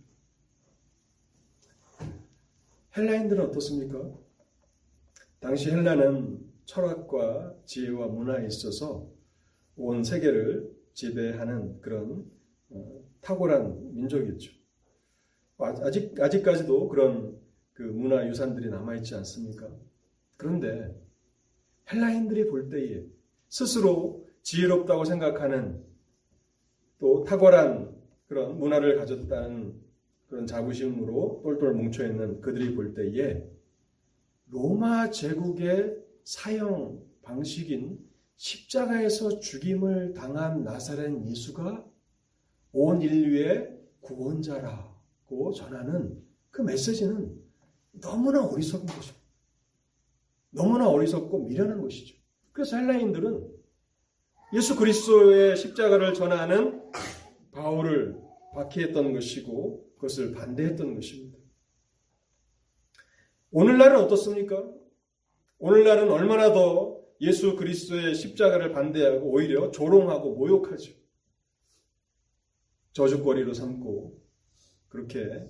헬라인들은 2.97 3.45
어떻습니까? 3.45 4.11
당시 5.39 5.69
헬라는 5.69 6.39
철학과 6.65 7.55
지혜와 7.65 8.07
문화에 8.07 8.47
있어서 8.47 9.10
온 9.81 10.03
세계를 10.03 10.71
지배하는 10.93 11.81
그런 11.81 12.29
어, 12.69 13.03
탁월한 13.21 13.95
민족이었죠. 13.95 14.51
아직, 15.57 16.19
아직까지도 16.19 16.87
그런 16.87 17.37
그 17.73 17.83
문화 17.83 18.27
유산들이 18.27 18.69
남아 18.69 18.95
있지 18.97 19.15
않습니까? 19.15 19.67
그런데 20.37 20.95
헬라인들이 21.91 22.47
볼 22.47 22.69
때에 22.69 23.05
스스로 23.49 24.27
지혜롭다고 24.43 25.05
생각하는 25.05 25.83
또 26.99 27.23
탁월한 27.23 27.95
그런 28.27 28.57
문화를 28.59 28.97
가졌다는 28.97 29.73
그런 30.27 30.47
자부심으로 30.47 31.41
똘똘 31.43 31.73
뭉쳐 31.73 32.05
있는 32.07 32.39
그들이 32.41 32.75
볼 32.75 32.93
때에 32.93 33.43
로마 34.47 35.09
제국의 35.09 35.97
사형 36.23 37.03
방식인 37.23 37.99
십자가에서 38.41 39.39
죽임을 39.39 40.15
당한 40.15 40.63
나사렛 40.63 41.27
예수가 41.27 41.85
온 42.71 42.99
인류의 42.99 43.79
구원자라고 44.01 45.53
전하는 45.53 46.25
그 46.49 46.63
메시지는 46.63 47.39
너무나 47.91 48.43
어리석은 48.43 48.87
것입니다. 48.87 49.21
너무나 50.49 50.89
어리석고 50.89 51.45
미련한 51.45 51.81
것이죠. 51.81 52.17
그래서 52.51 52.77
헬라인들은 52.77 53.47
예수 54.55 54.75
그리스도의 54.75 55.55
십자가를 55.55 56.15
전하는 56.15 56.91
바울을 57.51 58.19
박해했던 58.55 59.13
것이고 59.13 59.93
그것을 59.97 60.31
반대했던 60.31 60.95
것입니다. 60.95 61.37
오늘날은 63.51 63.97
어떻습니까? 63.97 64.67
오늘날은 65.59 66.09
얼마나 66.09 66.51
더 66.51 67.00
예수 67.21 67.55
그리스도의 67.55 68.15
십자가를 68.15 68.71
반대하고 68.71 69.31
오히려 69.31 69.69
조롱하고 69.69 70.35
모욕하죠. 70.35 70.91
저주거리로 72.93 73.53
삼고 73.53 74.19
그렇게 74.89 75.47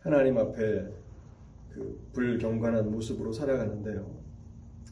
하나님 0.00 0.36
앞에 0.38 0.88
그 1.70 2.10
불경건한 2.12 2.90
모습으로 2.90 3.32
살아가는데요. 3.32 4.22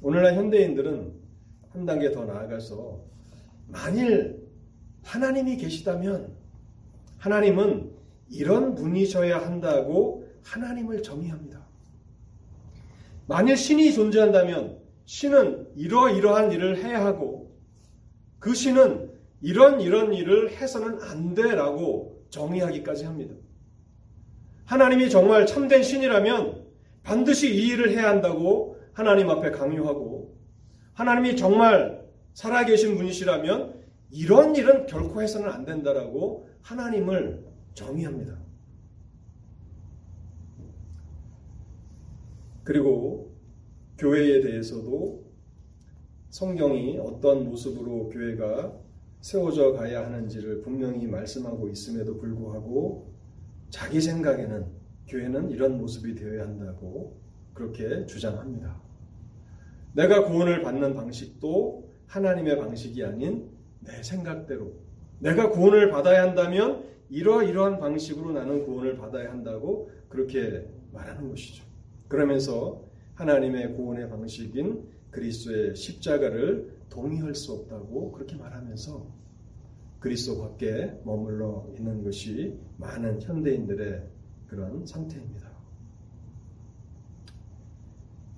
오늘날 0.00 0.34
현대인들은 0.34 1.12
한 1.70 1.84
단계 1.84 2.12
더 2.12 2.25
나아가서 2.25 3.04
만일 3.66 4.46
하나님이 5.02 5.56
계시다면 5.56 6.36
하나님은 7.18 7.92
이런 8.30 8.76
분이셔야 8.76 9.44
한다고 9.44 10.28
하나님을 10.44 11.02
정의합니다. 11.02 11.66
만일 13.26 13.57
신이 13.57 13.92
존재한다면 13.92 14.86
신은 15.07 15.69
이러이러한 15.77 16.53
일을 16.53 16.83
해야 16.85 17.05
하고 17.05 17.57
그 18.38 18.55
신은 18.55 19.12
이런 19.40 19.81
이런 19.81 20.12
일을 20.12 20.51
해서는 20.51 21.01
안 21.03 21.35
돼라고 21.35 22.27
정의하기까지 22.31 23.05
합니다. 23.05 23.35
하나님이 24.64 25.09
정말 25.09 25.47
참된 25.47 25.83
신이라면 25.83 26.66
반드시 27.05 27.55
이 27.55 27.69
일을 27.69 27.92
해야 27.92 28.09
한다고 28.09 28.79
하나님 28.92 29.31
앞에 29.31 29.53
강요하고 29.53 30.37
하나님이 30.95 31.37
정말 31.37 32.05
살아계신 32.35 32.97
분이시라면 32.97 33.81
이런 34.11 34.57
일은 34.57 34.87
결코 34.87 35.23
해서는 35.23 35.51
안 35.51 35.64
된다라고 35.64 36.49
하나님을 36.62 37.45
정의합니다. 37.75 38.38
그리고 42.64 43.25
교회에 43.98 44.40
대해서도 44.40 45.24
성경이 46.30 46.98
어떤 46.98 47.44
모습으로 47.44 48.11
교회가 48.11 48.78
세워져 49.20 49.72
가야 49.72 50.04
하는지를 50.04 50.61
분명히 50.61 51.06
말씀하고 51.06 51.68
있음에도 51.68 52.18
불구하고 52.18 53.14
자기 53.70 54.00
생각에는 54.00 54.66
교회는 55.09 55.50
이런 55.50 55.78
모습이 55.78 56.14
되어야 56.14 56.42
한다고 56.42 57.20
그렇게 57.54 58.04
주장합니다. 58.06 58.80
내가 59.94 60.26
구원을 60.26 60.62
받는 60.62 60.94
방식도 60.94 61.90
하나님의 62.06 62.59
방식이 62.59 63.02
아닌 63.02 63.50
내 63.80 64.02
생각대로 64.02 64.74
내가 65.18 65.50
구원을 65.50 65.90
받아야 65.90 66.22
한다면 66.22 66.85
이러이러한 67.09 67.78
방식으로 67.78 68.32
나는 68.32 68.64
구원을 68.64 68.98
받아야 68.98 69.30
한다고 69.30 69.90
그렇게 70.09 70.68
말하는 70.92 71.30
것이죠. 71.30 71.64
그러면서 72.09 72.86
하나님의 73.16 73.74
구원의 73.74 74.09
방식인 74.11 74.87
그리스도의 75.11 75.74
십자가를 75.74 76.76
동의할 76.90 77.35
수 77.35 77.52
없다고 77.52 78.12
그렇게 78.12 78.37
말하면서 78.37 79.07
그리스도 80.00 80.40
밖에 80.40 81.00
머물러 81.05 81.66
있는 81.76 82.05
것이 82.05 82.59
많은 82.76 83.20
현대인들의 83.22 84.02
그런 84.46 84.87
상태입니다. 84.87 85.50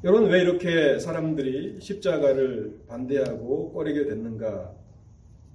여러분 0.04 0.30
왜 0.30 0.42
이렇게 0.42 1.00
사람들이 1.00 1.80
십자가를 1.80 2.84
반대하고 2.86 3.72
꺼리게 3.72 4.04
됐는가? 4.04 4.76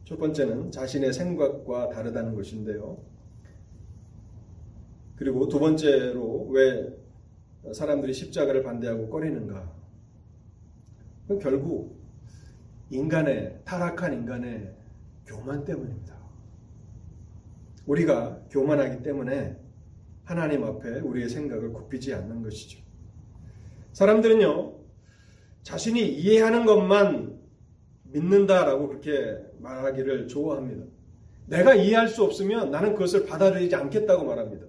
첫 0.04 0.20
번째는 0.20 0.72
자신의 0.72 1.14
생각과 1.14 1.90
다르다는 1.90 2.36
것인데요. 2.36 3.02
그리고 5.16 5.48
두 5.48 5.60
번째로 5.60 6.48
왜 6.50 6.94
사람들이 7.72 8.14
십자가를 8.14 8.64
반대하고 8.64 9.10
꺼리는가? 9.10 9.72
결국 11.42 12.04
인간의 12.90 13.62
타락한 13.64 14.14
인간의 14.14 14.76
교만 15.26 15.64
때문입니다. 15.64 16.14
우리가 17.86 18.42
교만하기 18.50 19.04
때문에 19.04 19.58
하나님 20.24 20.64
앞에 20.64 21.00
우리의 21.00 21.30
생각을 21.30 21.74
굽히지 21.74 22.14
않는 22.14 22.44
것이죠. 22.44 22.80
사람들은요, 23.94 24.74
자신이 25.64 26.06
이해하는 26.08 26.66
것만 26.66 27.40
믿는다라고 28.04 28.88
그렇게 28.90 29.38
말하기를 29.60 30.28
좋아합니다. 30.28 30.86
내가 31.48 31.74
이해할 31.74 32.08
수 32.08 32.24
없으면 32.24 32.72
나는 32.72 32.94
그것을 32.94 33.26
받아들이지 33.26 33.76
않겠다고 33.76 34.26
말합니다. 34.26 34.66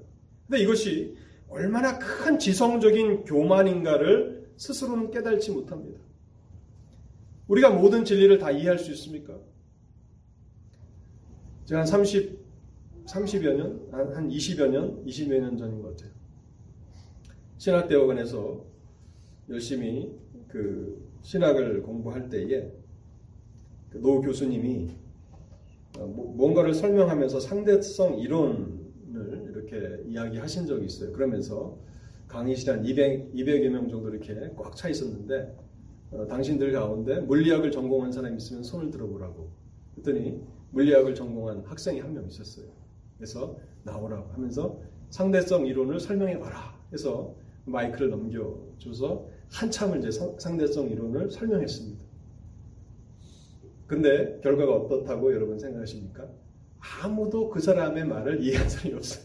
근데 0.47 0.63
이것이 0.63 1.17
얼마나 1.55 2.01
큰 2.01 2.37
지성적인 2.37 3.25
교만인가를 3.25 4.51
스스로는 4.57 5.13
깨달지 5.13 5.53
못합니다. 5.53 6.01
우리가 7.47 7.71
모든 7.71 8.05
진리를 8.05 8.39
다 8.39 8.51
이해할 8.51 8.77
수 8.77 8.91
있습니까? 8.93 9.39
제가 11.67 11.81
한 11.81 11.87
30, 11.87 12.39
30여 13.07 13.55
년, 13.55 13.89
한 13.93 14.29
20여 14.29 14.69
년, 14.69 15.05
20여 15.05 15.41
년 15.41 15.57
전인 15.57 15.81
것 15.81 15.91
같아요. 15.97 16.11
신학대학원에서 17.59 18.65
열심히 19.49 20.13
그 20.49 21.09
신학을 21.23 21.83
공부할 21.83 22.29
때에 22.31 22.73
그노 23.91 24.23
교수님이 24.23 24.91
어, 25.99 26.07
뭐, 26.07 26.35
뭔가를 26.35 26.75
설명하면서 26.75 27.39
상대성 27.39 28.19
이론을 28.19 29.44
이렇게 29.67 30.03
이야기하신 30.09 30.67
적이 30.67 30.87
있어요. 30.87 31.13
그러면서 31.13 31.79
강의 32.29 32.57
시간 32.57 32.85
200, 32.85 33.33
200여 33.35 33.69
명 33.69 33.89
정도 33.89 34.11
이렇게 34.11 34.35
꽉 34.57 34.75
차 34.77 34.89
있었는데 34.89 35.57
어, 36.11 36.27
당신들 36.27 36.73
가운데 36.73 37.21
물리학을 37.21 37.71
전공한 37.71 38.13
사람이 38.13 38.37
있으면 38.37 38.63
손을 38.63 38.91
들어보라고. 38.91 39.51
그랬더니 39.95 40.41
물리학을 40.73 41.15
전공한 41.15 41.63
학생이 41.65 42.01
한 42.01 42.13
명 42.15 42.27
있었어요. 42.27 42.67
그래서 43.17 43.57
나오라고 43.85 44.33
하면서 44.33 44.81
상대성 45.11 45.67
이론을 45.67 46.01
설명해 46.01 46.39
봐라. 46.39 46.75
해서 46.93 47.35
마이크를 47.67 48.11
넘겨줘서 48.11 49.29
한참을 49.53 49.99
이제 50.05 50.11
상대성 50.39 50.91
이론을 50.91 51.31
설명했습니다. 51.31 52.03
근데 53.87 54.41
결과가 54.43 54.75
어떻다고 54.75 55.33
여러분 55.33 55.59
생각하십니까? 55.59 56.29
아무도 57.03 57.49
그 57.51 57.61
사람의 57.61 58.07
말을 58.07 58.43
이해한 58.43 58.69
사람이 58.69 58.95
없어요. 58.95 59.25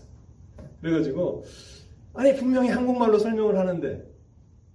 그래가지고 0.81 1.43
아니 2.13 2.35
분명히 2.35 2.69
한국말로 2.69 3.19
설명을 3.19 3.57
하는데 3.57 4.09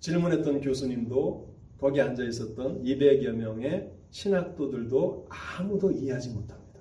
질문했던 0.00 0.60
교수님도 0.60 1.54
거기 1.78 2.00
앉아 2.00 2.24
있었던 2.24 2.82
200여 2.82 3.32
명의 3.32 3.92
신학도들도 4.10 5.28
아무도 5.28 5.90
이해하지 5.90 6.30
못합니다. 6.30 6.80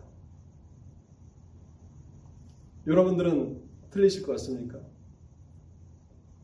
여러분들은 2.86 3.62
틀리실 3.90 4.24
것 4.24 4.34
같습니까? 4.34 4.80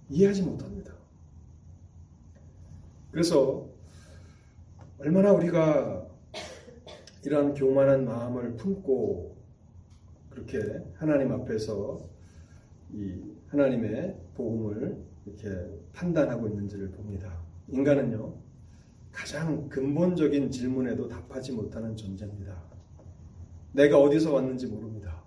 이해하지 0.10 0.44
못합니다. 0.44 0.94
그래서 3.12 3.68
얼마나 5.00 5.32
우리가 5.32 6.08
이러한 7.26 7.54
교만한 7.54 8.06
마음을 8.06 8.56
품고 8.56 9.36
그렇게 10.30 10.60
하나님 10.96 11.32
앞에서 11.32 12.08
이 12.94 13.22
하나님의 13.48 14.16
복음을 14.36 14.98
이렇게 15.26 15.50
판단하고 15.94 16.48
있는지를 16.48 16.92
봅니다. 16.92 17.42
인간은요, 17.68 18.36
가장 19.12 19.70
근본적인 19.70 20.52
질문에도 20.52 21.08
답하지 21.08 21.52
못하는 21.52 21.96
존재입니다. 21.96 22.62
내가 23.74 24.00
어디서 24.00 24.34
왔는지 24.34 24.68
모릅니다. 24.68 25.24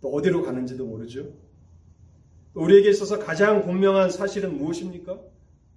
또 0.00 0.12
어디로 0.12 0.42
가는지도 0.42 0.86
모르죠. 0.86 1.32
또 2.52 2.62
우리에게 2.62 2.90
있어서 2.90 3.18
가장 3.18 3.62
분명한 3.62 4.10
사실은 4.10 4.56
무엇입니까? 4.56 5.20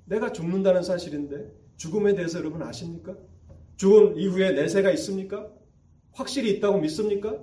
내가 0.06 0.32
죽는다는 0.32 0.84
사실인데 0.84 1.52
죽음에 1.76 2.13
대해서 2.15 2.39
여러분 2.39 2.62
아십니까? 2.62 3.15
죽음 3.76 4.17
이후에 4.17 4.52
내세가 4.52 4.91
있습니까? 4.91 5.50
확실히 6.12 6.52
있다고 6.52 6.80
믿습니까? 6.80 7.38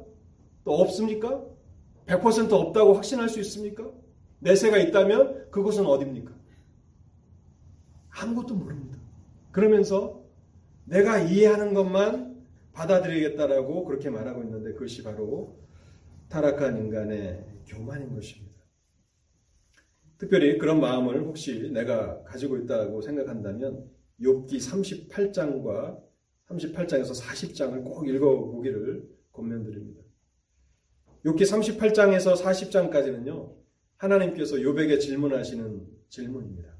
또 0.64 0.72
없습니까? 0.72 1.44
100% 2.06 2.52
없다고 2.52 2.94
확신할 2.94 3.28
수 3.28 3.40
있습니까? 3.40 3.90
내세가 4.40 4.78
있다면 4.78 5.50
그곳은 5.50 5.86
어디입니까? 5.86 6.32
아무것도 8.10 8.54
모릅니다. 8.54 8.98
그러면서 9.50 10.22
내가 10.84 11.18
이해하는 11.18 11.74
것만 11.74 12.44
받아들이겠다라고 12.72 13.84
그렇게 13.84 14.10
말하고 14.10 14.42
있는데 14.42 14.72
그것이 14.72 15.02
바로 15.02 15.58
타락한 16.28 16.76
인간의 16.76 17.44
교만인 17.66 18.14
것입니다. 18.14 18.54
특별히 20.18 20.58
그런 20.58 20.80
마음을 20.80 21.22
혹시 21.22 21.70
내가 21.72 22.22
가지고 22.24 22.58
있다고 22.58 23.00
생각한다면 23.00 23.88
욥기 24.20 25.08
38장과 25.10 26.00
38장에서 26.48 27.20
40장을 27.20 27.84
꼭 27.84 28.08
읽어보기를 28.08 29.08
권면드립니다. 29.32 30.03
욥기 31.24 31.40
38장에서 31.40 32.36
40장까지는요. 32.36 33.54
하나님께서 33.96 34.56
욥에게 34.56 35.00
질문하시는 35.00 35.86
질문입니다. 36.10 36.74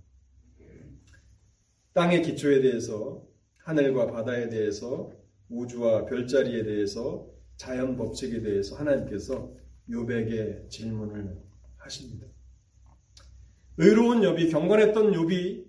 땅의 1.95 2.23
기초에 2.23 2.61
대해서 2.61 3.27
하늘과 3.59 4.09
바다에 4.09 4.51
대해서 4.51 5.11
우주와 5.49 6.05
별자리에 6.05 6.65
대해서 6.65 7.27
자연 7.57 7.97
법칙에 7.97 8.43
대해서 8.43 8.77
하나님께서 8.77 9.55
욥에게 9.89 10.69
질문을 10.69 11.41
하십니다. 11.77 12.27
의로운 13.79 14.21
욥이 14.21 14.51
경건했던 14.51 15.13
욥이 15.13 15.65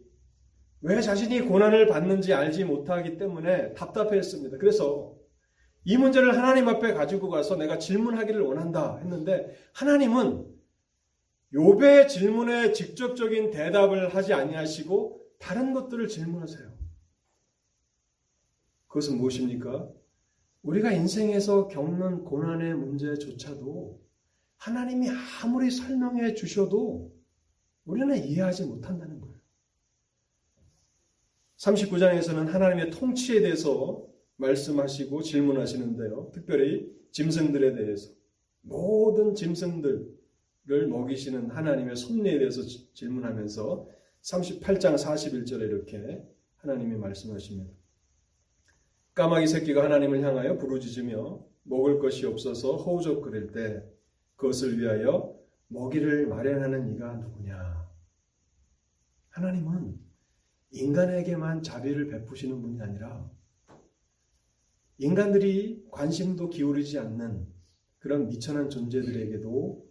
왜 0.81 1.01
자신이 1.01 1.41
고난을 1.41 1.87
받는지 1.87 2.33
알지 2.33 2.65
못하기 2.65 3.17
때문에 3.17 3.73
답답했습니다. 3.73 4.57
그래서 4.57 5.15
이 5.85 5.97
문제를 5.97 6.35
하나님 6.35 6.67
앞에 6.67 6.93
가지고 6.93 7.29
가서 7.29 7.55
내가 7.55 7.77
질문하기를 7.77 8.41
원한다 8.41 8.97
했는데 8.97 9.55
하나님은 9.73 10.53
욥의 11.53 12.09
질문에 12.09 12.73
직접적인 12.73 13.51
대답을 13.51 14.13
하지 14.13 14.33
아니하시고 14.33 15.21
다른 15.39 15.73
것들을 15.73 16.07
질문하세요. 16.07 16.75
그것은 18.87 19.17
무엇입니까? 19.17 19.87
우리가 20.63 20.91
인생에서 20.91 21.67
겪는 21.67 22.23
고난의 22.23 22.73
문제조차도 22.73 24.01
하나님이 24.57 25.07
아무리 25.43 25.69
설명해 25.69 26.33
주셔도 26.33 27.13
우리는 27.85 28.17
이해하지 28.25 28.65
못한다는 28.65 29.21
거예요. 29.21 29.35
39장에서는 31.57 32.47
하나님의 32.47 32.89
통치에 32.89 33.41
대해서 33.41 34.14
말씀하시고 34.37 35.21
질문하시는데요. 35.21 36.31
특별히 36.33 36.91
짐승들에 37.11 37.75
대해서 37.75 38.11
모든 38.61 39.35
짐승들을 39.35 40.87
먹이시는 40.89 41.51
하나님의 41.51 41.95
섭리에 41.95 42.39
대해서 42.39 42.61
질문하면서 42.93 43.89
38장 44.21 44.95
41절에 44.95 45.61
이렇게 45.61 46.23
하나님이 46.57 46.97
말씀하십니다. 46.97 47.71
까마귀 49.13 49.47
새끼가 49.47 49.83
하나님을 49.83 50.21
향하여 50.21 50.57
부르짖으며 50.57 51.45
먹을 51.63 51.99
것이 51.99 52.25
없어서 52.25 52.75
허우적거릴 52.75 53.51
때 53.51 53.83
그것을 54.35 54.79
위하여 54.79 55.39
먹이를 55.67 56.27
마련하는 56.27 56.93
이가 56.93 57.15
누구냐? 57.15 57.89
하나님은 59.29 59.99
인간에게만 60.71 61.63
자비를 61.63 62.07
베푸시는 62.07 62.61
분이 62.61 62.81
아니라 62.81 63.29
인간들이 64.97 65.85
관심도 65.91 66.49
기울이지 66.49 66.99
않는 66.99 67.45
그런 67.99 68.27
미천한 68.27 68.69
존재들에게도 68.69 69.85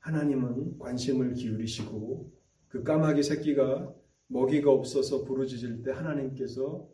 하나님은 0.00 0.78
관심을 0.78 1.34
기울이시고 1.34 2.32
그 2.68 2.82
까마귀 2.82 3.22
새끼가 3.22 3.94
먹이가 4.26 4.70
없어서 4.70 5.24
부르짖을 5.24 5.82
때 5.82 5.90
하나님께서 5.90 6.88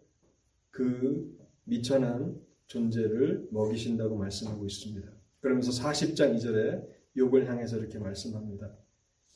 그 0.70 1.36
미천한 1.64 2.40
존재를 2.66 3.48
먹이신다고 3.50 4.16
말씀하고 4.16 4.64
있습니다. 4.64 5.10
그러면서 5.40 5.70
40장 5.70 6.36
2절에 6.36 6.86
욕을 7.16 7.48
향해서 7.48 7.78
이렇게 7.78 7.98
말씀합니다. 7.98 8.76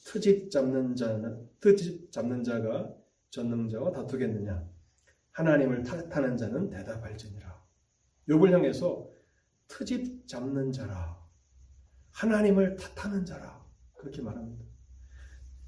트집 0.05 0.51
잡는 0.51 0.95
자는 0.95 1.49
트집 1.61 2.11
잡는 2.11 2.45
자가 2.45 2.95
전능자와 3.31 3.93
다투겠느냐? 3.93 4.67
하나님을 5.33 5.83
탓하는 5.83 6.37
자는 6.37 6.71
대답할지니라. 6.71 7.48
욕을 8.29 8.53
향해서 8.53 9.09
트집 9.69 10.27
잡는 10.27 10.73
자라. 10.73 11.19
하나님을 12.13 12.77
탓하는 12.77 13.25
자라. 13.25 13.65
그렇게 13.95 14.23
말합니다. 14.23 14.65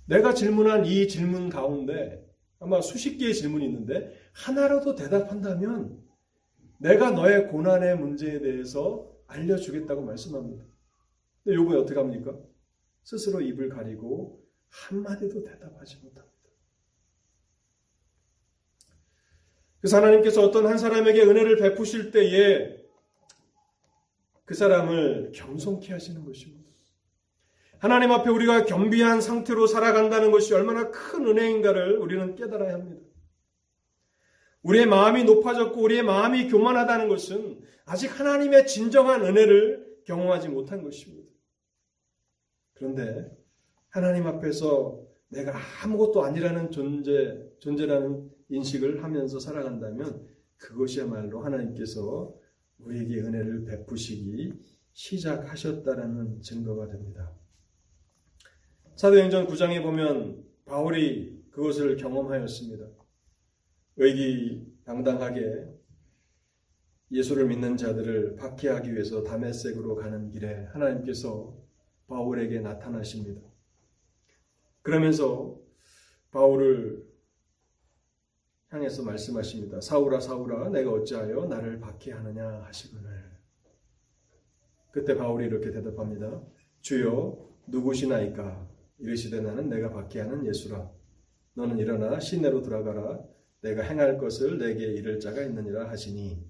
내가 0.07 0.35
질문한 0.35 0.87
이 0.87 1.07
질문 1.09 1.49
가운데 1.49 2.27
아마 2.59 2.81
수십 2.81 3.17
개의 3.19 3.35
질문이 3.35 3.65
있는데 3.67 4.15
하나라도 4.33 4.95
대답한다면 4.95 6.03
내가 6.79 7.11
너의 7.11 7.49
고난의 7.49 7.99
문제에 7.99 8.41
대해서 8.41 9.11
알려주겠다고 9.27 10.03
말씀합니다. 10.03 10.65
근데 11.45 11.57
요번에 11.57 11.79
어떻게 11.79 11.99
합니까? 11.99 12.37
스스로 13.03 13.41
입을 13.41 13.69
가리고 13.69 14.45
한마디도 14.69 15.43
대답하지 15.43 15.97
못합니다. 16.03 16.30
그래서 19.81 19.97
하나님께서 19.97 20.43
어떤 20.43 20.67
한 20.67 20.79
사람에게 20.79 21.23
은혜를 21.23 21.57
베푸실 21.57 22.11
때에 22.11 22.77
그 24.45 24.55
사람을 24.55 25.33
겸손케 25.35 25.93
하시는 25.93 26.25
것입니다. 26.25 26.61
하나님 27.79 28.13
앞에 28.13 28.29
우리가 28.29 28.67
겸비한 28.67 29.23
상태로 29.23 29.67
살아간다는 29.67 30.31
것이 30.31 30.53
얼마나 30.53 30.91
큰 30.91 31.27
은혜인가를 31.27 31.97
우리는 31.97 32.35
깨달아야 32.35 32.75
합니다. 32.75 33.01
우리의 34.63 34.85
마음이 34.85 35.25
높아졌고 35.25 35.81
우리의 35.81 36.03
마음이 36.03 36.49
교만하다는 36.49 37.09
것은 37.09 37.61
아직 37.87 38.21
하나님의 38.21 38.67
진정한 38.67 39.25
은혜를 39.25 40.03
경험하지 40.05 40.49
못한 40.51 40.83
것입니다. 40.83 41.31
그런데 42.75 43.31
하나님 43.89 44.27
앞에서 44.27 45.01
내가 45.29 45.55
아무것도 45.83 46.23
아니라는 46.23 46.71
존재, 46.71 47.41
존재라는 47.61 48.30
인식을 48.51 49.03
하면서 49.03 49.39
살아간다면 49.39 50.27
그것이야말로 50.57 51.43
하나님께서 51.43 52.35
우리에게 52.79 53.21
은혜를 53.21 53.65
베푸시기 53.65 54.53
시작하셨다라는 54.93 56.43
증거가 56.43 56.89
됩니다. 56.89 57.33
사도행전 58.97 59.47
9장에 59.47 59.83
보면 59.83 60.45
바울이 60.67 61.43
그것을 61.51 61.97
경험하였습니다. 61.97 62.87
의기당당하게 63.97 65.69
예수를 67.13 67.47
믿는 67.49 67.77
자들을 67.77 68.37
박해하기 68.37 68.93
위해서 68.93 69.23
다메섹으로 69.23 69.97
가는 69.97 70.29
길에 70.29 70.67
하나님께서 70.73 71.57
바울에게 72.07 72.61
나타나십니다. 72.61 73.41
그러면서 74.83 75.59
바울을 76.31 77.10
향해서 78.71 79.03
말씀하십니다. 79.03 79.81
사울아 79.81 80.21
사울아 80.21 80.69
내가 80.69 80.93
어찌하여 80.93 81.47
나를 81.47 81.81
박해하느냐 81.81 82.63
하시거늘. 82.67 83.11
그때 84.93 85.17
바울이 85.17 85.47
이렇게 85.47 85.73
대답합니다. 85.73 86.41
주여 86.81 87.37
누구시나이까 87.67 88.69
이르시되 88.99 89.41
나는 89.41 89.69
내가 89.69 89.91
박해하는 89.91 90.47
예수라. 90.47 90.89
너는 91.55 91.79
일어나 91.79 92.21
시내로 92.21 92.63
들어가라. 92.63 93.21
내가 93.63 93.83
행할 93.83 94.19
것을 94.19 94.59
내게 94.59 94.87
이를 94.87 95.19
자가 95.19 95.43
있느니라 95.43 95.91
하시니 95.91 96.49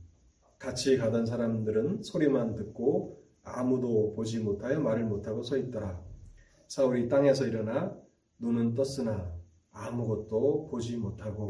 같이 0.58 0.98
가던 0.98 1.24
사람들은 1.24 2.02
소리만 2.02 2.54
듣고 2.54 3.24
아무도 3.42 4.12
보지 4.14 4.40
못하여 4.40 4.78
말을 4.78 5.04
못하고 5.04 5.42
서 5.42 5.56
있더라. 5.56 6.04
사울이 6.68 7.08
땅에서 7.08 7.46
일어나 7.46 7.98
눈은 8.38 8.74
떴으나 8.74 9.34
아무것도 9.72 10.68
보지 10.68 10.98
못하고 10.98 11.48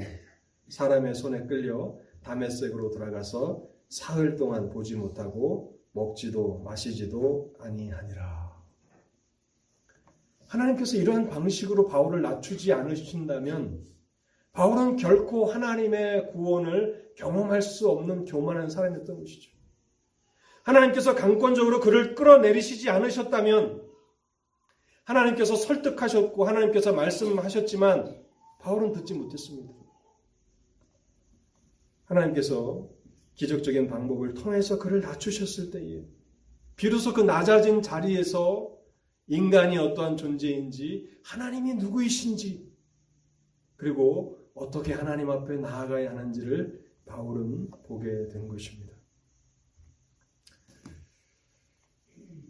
사람의 0.71 1.15
손에 1.15 1.47
끌려 1.47 1.97
담에색으로 2.23 2.91
들어가서 2.91 3.63
사흘 3.89 4.37
동안 4.37 4.71
보지 4.71 4.97
못하고 4.97 5.77
먹지도 5.93 6.61
마시지도 6.61 7.55
아니하니라. 7.59 8.51
하나님께서 10.47 10.97
이러한 10.97 11.29
방식으로 11.29 11.87
바울을 11.87 12.23
낮추지 12.23 12.73
않으신다면 12.73 13.85
바울은 14.53 14.97
결코 14.97 15.47
하나님의 15.47 16.33
구원을 16.33 17.13
경험할 17.17 17.63
수 17.63 17.89
없는 17.89 18.25
교만한 18.25 18.69
사람이었던 18.69 19.19
것이죠. 19.19 19.53
하나님께서 20.63 21.15
강권적으로 21.15 21.81
그를 21.81 22.15
끌어내리시지 22.15 22.91
않으셨다면 22.91 23.89
하나님께서 25.05 25.57
설득하셨고 25.57 26.45
하나님께서 26.45 26.93
말씀하셨지만 26.93 28.23
바울은 28.61 28.93
듣지 28.93 29.15
못했습니다. 29.15 29.73
하나님께서 32.11 32.91
기적적인 33.35 33.87
방법을 33.87 34.35
통해서 34.35 34.79
그를 34.79 35.01
낮추셨을 35.01 35.71
때에 35.71 36.05
비로소 36.77 37.15
그 37.15 37.21
낮아진 37.21 37.83
자리에서 37.83 38.77
인간이 39.29 39.79
어떠한 39.79 40.17
존재인지 40.17 41.09
하나님이 41.23 41.75
누구이신지 41.75 42.69
그리고 43.77 44.39
어떻게 44.55 44.93
하나님 44.93 45.31
앞에 45.31 45.57
나아가야 45.57 46.11
하는지를 46.11 46.85
바울은 47.07 47.71
보게 47.85 48.29
된 48.29 48.49
것입니다. 48.49 48.93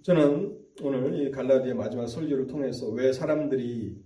저는 0.02 0.58
오늘 0.82 1.20
이 1.20 1.30
갈라디아 1.30 1.74
마지막 1.74 2.06
설교를 2.06 2.46
통해서 2.46 2.88
왜 2.88 3.12
사람들이 3.12 4.02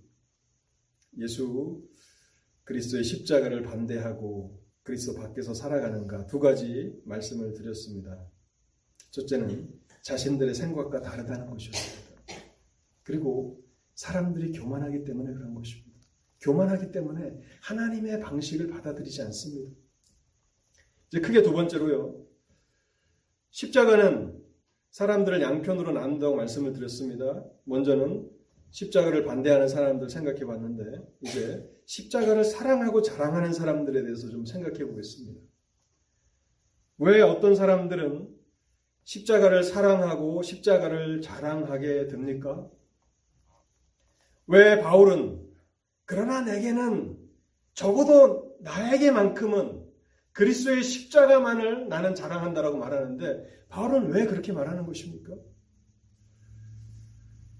예수 1.17 1.87
그리스도의 2.65 3.05
십자가를 3.05 3.63
반대하고 3.63 4.64
그리스도 4.85 5.15
밖에서 5.15 5.55
살아가는가 5.55 6.27
두 6.27 6.39
가지 6.39 6.95
말씀을 7.05 7.53
드렸습니다. 7.53 8.23
첫째는 9.09 9.67
자신들의 10.03 10.53
생각과 10.53 11.01
다르다는 11.01 11.49
것이었습니다. 11.49 12.21
그리고 13.01 13.59
사람들이 13.95 14.51
교만하기 14.51 15.03
때문에 15.03 15.33
그런 15.33 15.55
것입니다. 15.55 15.99
교만하기 16.39 16.91
때문에 16.91 17.35
하나님의 17.63 18.19
방식을 18.19 18.67
받아들이지 18.67 19.23
않습니다. 19.23 19.75
이제 21.07 21.19
크게 21.19 21.41
두 21.41 21.51
번째로요. 21.51 22.23
십자가는 23.49 24.39
사람들을 24.91 25.41
양편으로 25.41 25.93
나눈다고 25.93 26.35
말씀을 26.35 26.73
드렸습니다. 26.73 27.43
먼저는 27.63 28.29
십자가를 28.69 29.25
반대하는 29.25 29.67
사람들 29.67 30.11
생각해 30.11 30.45
봤는데, 30.45 31.07
이제 31.21 31.74
십자가를 31.85 32.43
사랑하고 32.43 33.01
자랑하는 33.01 33.53
사람들에 33.53 34.03
대해서 34.03 34.29
좀 34.29 34.45
생각해 34.45 34.85
보겠습니다. 34.85 35.39
왜 36.97 37.21
어떤 37.21 37.55
사람들은 37.55 38.33
십자가를 39.03 39.63
사랑하고 39.63 40.41
십자가를 40.41 41.21
자랑하게 41.21 42.07
됩니까? 42.07 42.69
왜 44.47 44.79
바울은 44.81 45.45
그러나 46.05 46.41
내게는 46.41 47.17
적어도 47.73 48.57
나에게만큼은 48.61 49.85
그리스도의 50.31 50.83
십자가만을 50.83 51.87
나는 51.87 52.15
자랑한다라고 52.15 52.77
말하는데 52.77 53.67
바울은 53.69 54.11
왜 54.11 54.25
그렇게 54.25 54.51
말하는 54.51 54.85
것입니까? 54.85 55.35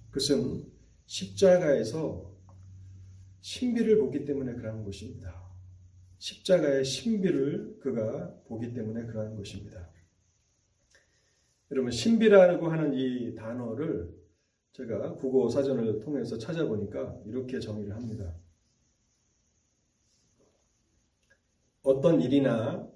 그것은 0.10 0.66
십자가에서 1.06 2.35
신비를 3.46 4.00
보기 4.00 4.26
때문에 4.26 4.56
그러한 4.56 4.84
것입니다. 4.84 5.40
십자가의 6.18 6.84
신비를 6.84 7.78
그가 7.80 8.34
보기 8.48 8.74
때문에 8.74 9.06
그러한 9.06 9.36
것입니다. 9.36 9.88
여러분 11.70 11.92
신비라고 11.92 12.68
하는 12.70 12.96
이 12.96 13.36
단어를 13.36 14.12
제가 14.72 15.14
국어 15.18 15.48
사전을 15.48 16.00
통해서 16.00 16.40
찾아보니까 16.40 17.22
이렇게 17.28 17.60
정의를 17.60 17.94
합니다. 17.94 18.36
어떤 21.84 22.22
일이나 22.22 22.90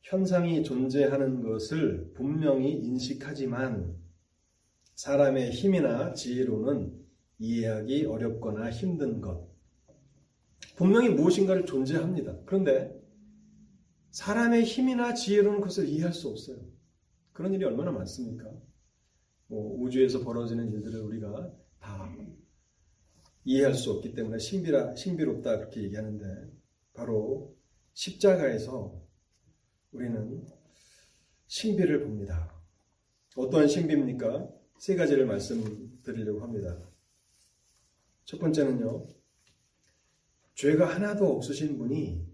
현상이 0.00 0.64
존재하는 0.64 1.42
것을 1.42 2.10
분명히 2.14 2.72
인식하지만 2.72 3.94
사람의 4.94 5.50
힘이나 5.50 6.14
지혜로는 6.14 7.04
이해하기 7.38 8.06
어렵거나 8.06 8.70
힘든 8.70 9.20
것. 9.20 9.53
분명히 10.76 11.08
무엇인가를 11.10 11.66
존재합니다. 11.66 12.40
그런데 12.46 13.00
사람의 14.10 14.64
힘이나 14.64 15.14
지혜로는 15.14 15.60
그것을 15.60 15.88
이해할 15.88 16.12
수 16.12 16.28
없어요. 16.28 16.58
그런 17.32 17.52
일이 17.52 17.64
얼마나 17.64 17.90
많습니까? 17.90 18.50
뭐 19.46 19.80
우주에서 19.80 20.20
벌어지는 20.22 20.72
일들을 20.72 21.00
우리가 21.00 21.52
다 21.78 22.14
이해할 23.44 23.74
수 23.74 23.92
없기 23.92 24.14
때문에 24.14 24.38
신비라, 24.38 24.94
신비롭다 24.94 25.58
그렇게 25.58 25.82
얘기하는데 25.82 26.50
바로 26.94 27.56
십자가에서 27.92 29.02
우리는 29.92 30.46
신비를 31.46 32.04
봅니다. 32.04 32.54
어떠한 33.36 33.68
신비입니까? 33.68 34.48
세 34.78 34.96
가지를 34.96 35.26
말씀드리려고 35.26 36.40
합니다. 36.40 36.78
첫 38.24 38.38
번째는요, 38.40 39.06
죄가 40.54 40.94
하나도 40.94 41.26
없으신 41.36 41.78
분이 41.78 42.24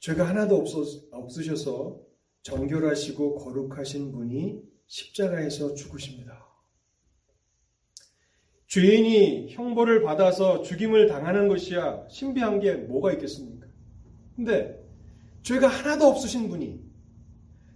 죄가 0.00 0.28
하나도 0.28 0.64
없으셔서 1.12 2.00
정결하시고 2.42 3.36
거룩하신 3.36 4.12
분이 4.12 4.60
십자가에서 4.86 5.74
죽으십니다. 5.74 6.46
죄인이 8.66 9.50
형벌을 9.50 10.02
받아서 10.02 10.62
죽임을 10.62 11.06
당하는 11.06 11.46
것이야 11.48 12.08
신비한 12.08 12.60
게 12.60 12.74
뭐가 12.74 13.12
있겠습니까? 13.12 13.66
근데 14.34 14.82
죄가 15.42 15.68
하나도 15.68 16.06
없으신 16.06 16.48
분이 16.48 16.80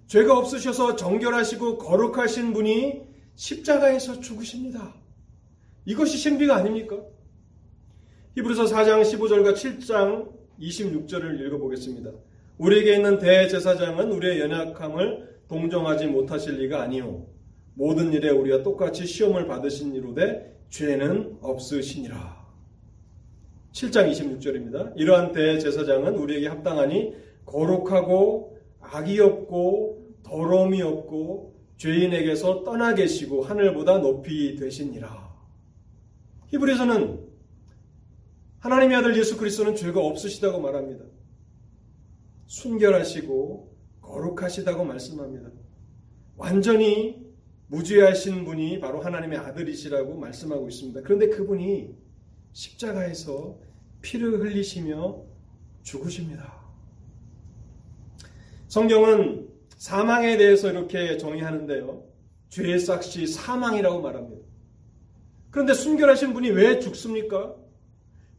죄가 0.07 0.39
없으셔서 0.39 0.97
정결하시고 0.97 1.79
거룩하신 1.79 2.53
분이 2.53 3.03
십자가에서 3.35 4.21
죽으십니다. 4.21 4.95
이것이 5.85 6.17
신비가 6.17 6.57
아닙니까? 6.57 7.03
히브리서 8.37 8.65
4장 8.65 9.01
15절과 9.01 9.55
7장 9.55 10.31
26절을 10.61 11.41
읽어보겠습니다. 11.41 12.11
우리에게 12.59 12.97
있는 12.97 13.19
대제사장은 13.19 14.13
우리의 14.13 14.41
연약함을 14.41 15.39
동정하지 15.49 16.09
못하실 16.09 16.59
리가 16.59 16.83
아니요 16.83 17.27
모든 17.73 18.13
일에 18.13 18.29
우리가 18.29 18.63
똑같이 18.63 19.07
시험을 19.07 19.47
받으신 19.47 19.95
이로되 19.95 20.55
죄는 20.69 21.39
없으시니라. 21.41 22.47
7장 23.73 24.11
26절입니다. 24.11 24.93
이러한 24.97 25.33
대제사장은 25.33 26.17
우리에게 26.17 26.49
합당하니 26.49 27.15
거룩하고 27.47 28.59
악이 28.81 29.19
없고 29.19 30.13
더러움이 30.25 30.83
없고 30.83 31.55
죄인에게서 31.79 32.65
떠나 32.65 32.95
계시고 32.95 33.45
하늘보다 33.45 33.97
높이 33.97 34.57
되시니라. 34.57 35.27
히브리서는 36.49 37.26
하나님의 38.61 38.97
아들 38.97 39.17
예수 39.17 39.37
그리스도는 39.37 39.77
죄가 39.77 40.01
없으시다고 40.01 40.61
말합니다. 40.61 41.05
순결하시고 42.47 43.77
거룩하시다고 44.01 44.85
말씀합니다. 44.85 45.51
완전히 46.37 47.27
무죄하신 47.69 48.45
분이 48.45 48.81
바로 48.81 49.01
하나님의 49.01 49.39
아들이시라고 49.39 50.17
말씀하고 50.19 50.69
있습니다. 50.69 51.01
그런데 51.03 51.29
그분이 51.29 51.95
십자가에서 52.53 53.59
피를 54.03 54.41
흘리시며 54.41 55.25
죽으십니다. 55.83 56.55
성경은 58.69 59.49
사망에 59.77 60.37
대해서 60.37 60.71
이렇게 60.71 61.17
정의하는데요. 61.19 62.05
죄의 62.51 62.79
싹시 62.79 63.27
사망이라고 63.27 64.01
말합니다. 64.01 64.47
그런데 65.51 65.75
순결하신 65.75 66.35
분이 66.35 66.51
왜 66.51 66.79
죽습니까? 66.79 67.55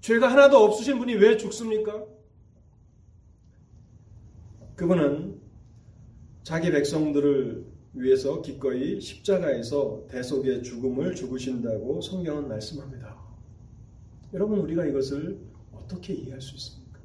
죄가 0.02 0.32
하나도 0.32 0.58
없으신 0.58 1.00
분이 1.00 1.16
왜 1.16 1.38
죽습니까? 1.38 2.06
그분은 4.76 5.42
자기 6.44 6.72
백성들을 6.72 7.66
위해서 7.94 8.42
기꺼이 8.42 9.02
십자가에서 9.02 10.06
대속의 10.08 10.64
죽음을 10.64 11.16
죽으신다고 11.16 12.00
성경은 12.02 12.48
말씀합니다. 12.48 13.18
여러분, 14.34 14.60
우리가 14.60 14.86
이것을 14.86 15.40
어떻게 15.72 16.14
이해할 16.14 16.42
수 16.42 16.56
있습니까? 16.56 17.00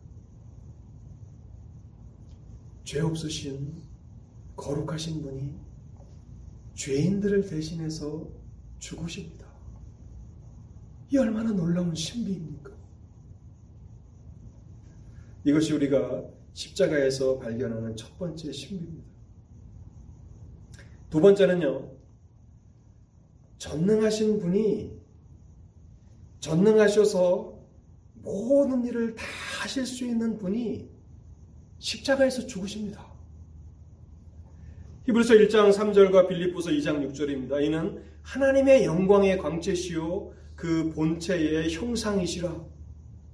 죄 2.85 3.01
없으신 3.01 3.83
거룩하신 4.57 5.23
분이 5.23 5.55
죄인들을 6.75 7.47
대신해서 7.47 8.29
죽으십니다. 8.79 9.47
이 11.11 11.17
얼마나 11.17 11.53
놀라운 11.53 11.95
신비입니까? 11.95 12.72
이것이 15.45 15.73
우리가 15.73 16.25
십자가에서 16.53 17.39
발견하는 17.39 17.97
첫 17.97 18.17
번째 18.19 18.53
신비입니다. 18.53 19.05
두 21.11 21.21
번째는요, 21.21 21.91
전능하신 23.59 24.39
분이 24.39 24.93
전능하셔서 26.41 27.59
모든 28.23 28.85
일을 28.85 29.15
다 29.15 29.25
하실 29.61 29.85
수 29.87 30.05
있는 30.05 30.39
분이 30.39 30.89
십자가에서 31.79 32.47
죽으십니다. 32.47 33.13
히브리서 35.07 35.35
1장 35.35 35.73
3절과 35.73 36.29
빌립보서 36.29 36.71
2장 36.71 37.09
6절입니다. 37.11 37.63
이는 37.65 38.03
하나님의 38.23 38.85
영광의 38.85 39.39
광채시요 39.39 40.33
그 40.55 40.91
본체의 40.91 41.73
형상이시라. 41.75 42.72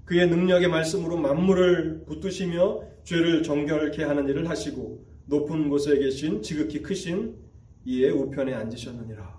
그의 0.09 0.27
능력의 0.27 0.69
말씀으로 0.69 1.19
만물을 1.19 2.07
붙드시며 2.07 2.81
죄를 3.05 3.43
정결케 3.43 4.05
하는 4.05 4.27
일을 4.27 4.49
하시고 4.49 5.05
높은 5.27 5.69
곳에 5.69 5.99
계신 5.99 6.41
지극히 6.41 6.81
크신 6.81 7.37
이의 7.85 8.11
우편에 8.13 8.55
앉으셨느니라. 8.55 9.39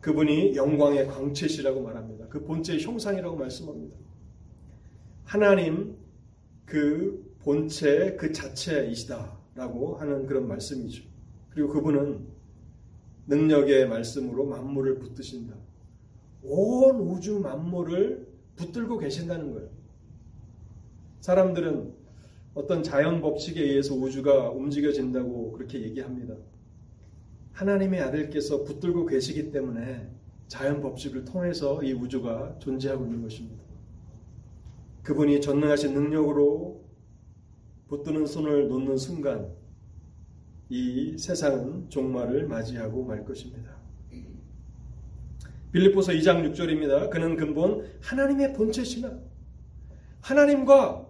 그분이 0.00 0.56
영광의 0.56 1.06
광채시라고 1.06 1.82
말합니다. 1.82 2.26
그 2.26 2.42
본체의 2.42 2.82
형상이라고 2.82 3.36
말씀합니다. 3.36 3.96
하나님 5.22 5.94
그 6.64 7.36
본체 7.38 8.16
그 8.18 8.32
자체이시다라고 8.32 9.98
하는 9.98 10.26
그런 10.26 10.48
말씀이죠. 10.48 11.04
그리고 11.50 11.68
그분은 11.68 12.26
능력의 13.28 13.88
말씀으로 13.88 14.46
만물을 14.46 14.98
붙드신다. 14.98 15.54
온 16.42 16.96
우주 16.96 17.38
만물을 17.38 18.29
붙들고 18.56 18.98
계신다는 18.98 19.52
거예요. 19.52 19.68
사람들은 21.20 21.94
어떤 22.54 22.82
자연 22.82 23.20
법칙에 23.20 23.60
의해서 23.62 23.94
우주가 23.94 24.50
움직여진다고 24.50 25.52
그렇게 25.52 25.82
얘기합니다. 25.82 26.34
하나님의 27.52 28.00
아들께서 28.00 28.64
붙들고 28.64 29.06
계시기 29.06 29.52
때문에 29.52 30.08
자연 30.48 30.80
법칙을 30.80 31.24
통해서 31.24 31.82
이 31.82 31.92
우주가 31.92 32.56
존재하고 32.58 33.04
있는 33.04 33.22
것입니다. 33.22 33.62
그분이 35.02 35.40
전능하신 35.40 35.94
능력으로 35.94 36.84
붙드는 37.88 38.26
손을 38.26 38.68
놓는 38.68 38.96
순간 38.96 39.54
이 40.68 41.16
세상은 41.18 41.88
종말을 41.88 42.46
맞이하고 42.46 43.04
말 43.04 43.24
것입니다. 43.24 43.79
빌립보서 45.72 46.12
2장 46.12 46.52
6절입니다. 46.52 47.10
그는 47.10 47.36
근본 47.36 47.86
하나님의 48.00 48.52
본체시나 48.54 49.18
하나님과 50.20 51.06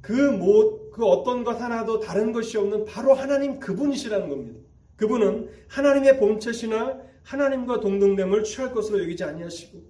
그, 0.00 0.12
뭐, 0.12 0.90
그 0.90 1.04
어떤 1.04 1.44
것 1.44 1.60
하나도 1.60 2.00
다른 2.00 2.32
것이 2.32 2.58
없는 2.58 2.84
바로 2.84 3.14
하나님 3.14 3.58
그분이시라는 3.58 4.28
겁니다. 4.28 4.60
그분은 4.96 5.48
하나님의 5.68 6.18
본체시나 6.18 7.00
하나님과 7.22 7.80
동등됨을 7.80 8.44
취할 8.44 8.72
것으로 8.72 9.02
여기지 9.02 9.24
아니하시고 9.24 9.82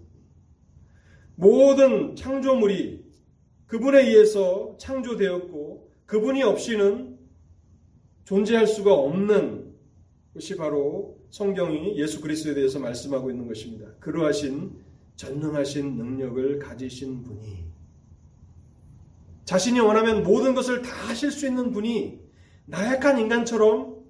모든 1.37 2.15
창조물이 2.15 3.05
그분에 3.67 4.03
의해서 4.03 4.77
창조되었고 4.79 5.91
그분이 6.07 6.43
없이는 6.43 7.19
존재할 8.25 8.67
수가 8.67 8.95
없는 8.95 9.74
것이 10.35 10.57
바로 10.57 11.17
성경이 11.31 11.97
예수 11.97 12.21
그리스도에 12.21 12.55
대해서 12.55 12.79
말씀하고 12.81 13.31
있는 13.31 13.47
것입니다. 13.47 13.87
그러하신 14.01 14.83
전능하신 15.17 15.97
능력을 15.97 16.59
가지신 16.59 17.23
분이 17.23 17.65
자신이 19.45 19.79
원하면 19.79 20.25
모든 20.25 20.55
것을 20.55 20.83
다 20.83 20.91
하실 21.09 21.31
수 21.31 21.47
있는 21.47 21.71
분이 21.71 22.19
나약한 22.67 23.19
인간처럼 23.19 24.03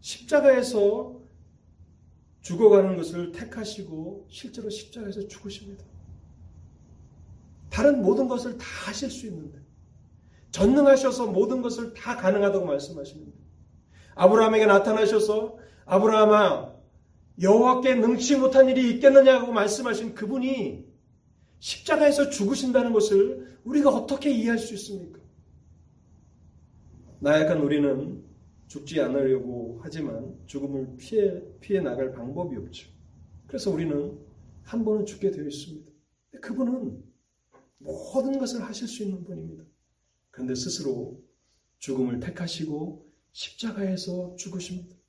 십자가에서 0.00 1.20
죽어가는 2.42 2.96
것을 2.96 3.32
택하시고 3.32 4.26
실제로 4.30 4.68
십자가에서 4.70 5.26
죽으십니다. 5.26 5.84
다른 7.70 8.02
모든 8.02 8.28
것을 8.28 8.58
다 8.58 8.66
하실 8.86 9.10
수 9.10 9.26
있는데 9.26 9.58
전능하셔서 10.50 11.28
모든 11.28 11.62
것을 11.62 11.94
다 11.94 12.16
가능하다고 12.16 12.66
말씀하십니다. 12.66 13.32
아브라함에게 14.14 14.66
나타나셔서 14.66 15.61
아브라함아 15.92 16.74
여호와께 17.42 17.96
능치 17.96 18.36
못한 18.36 18.66
일이 18.70 18.94
있겠느냐고 18.94 19.52
말씀하신 19.52 20.14
그분이 20.14 20.86
십자가에서 21.58 22.30
죽으신다는 22.30 22.94
것을 22.94 23.58
우리가 23.64 23.90
어떻게 23.90 24.30
이해할 24.30 24.58
수 24.58 24.72
있습니까? 24.72 25.20
나약한 27.20 27.60
우리는 27.60 28.24
죽지 28.68 29.02
않으려고 29.02 29.80
하지만 29.82 30.34
죽음을 30.46 30.96
피해, 30.96 31.42
피해 31.60 31.80
나갈 31.80 32.10
방법이 32.12 32.56
없죠. 32.56 32.88
그래서 33.46 33.70
우리는 33.70 34.18
한 34.62 34.84
번은 34.86 35.04
죽게 35.04 35.30
되어 35.30 35.44
있습니다. 35.44 35.92
그분은 36.40 37.04
모든 37.76 38.38
것을 38.38 38.62
하실 38.62 38.88
수 38.88 39.02
있는 39.02 39.22
분입니다. 39.24 39.62
그런데 40.30 40.54
스스로 40.54 41.22
죽음을 41.80 42.18
택하시고 42.18 43.06
십자가에서 43.32 44.36
죽으십니다. 44.36 45.01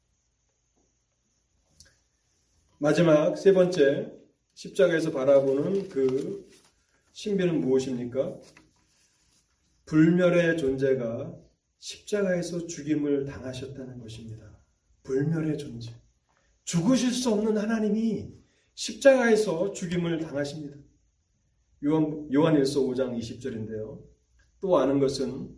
마지막 2.83 3.37
세 3.37 3.53
번째 3.53 4.11
십자가에서 4.55 5.11
바라보는 5.11 5.87
그 5.87 6.49
신비는 7.13 7.61
무엇입니까? 7.61 8.37
불멸의 9.85 10.57
존재가 10.57 11.33
십자가에서 11.79 12.67
죽임을 12.67 13.23
당하셨다는 13.23 13.99
것입니다. 13.99 14.59
불멸의 15.03 15.57
존재. 15.57 15.93
죽으실 16.65 17.11
수 17.11 17.31
없는 17.31 17.57
하나님이 17.57 18.33
십자가에서 18.73 19.71
죽임을 19.71 20.19
당하십니다. 20.19 20.75
요한, 21.85 22.27
요한일서 22.33 22.81
5장 22.81 23.17
20절인데요. 23.17 24.03
또 24.59 24.77
아는 24.77 24.99
것은 24.99 25.55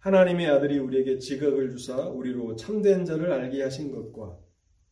하나님의 0.00 0.48
아들이 0.48 0.80
우리에게 0.80 1.20
지각을 1.20 1.70
주사 1.70 2.08
우리로 2.08 2.56
참된 2.56 3.04
자를 3.04 3.30
알게 3.30 3.62
하신 3.62 3.92
것과 3.92 4.40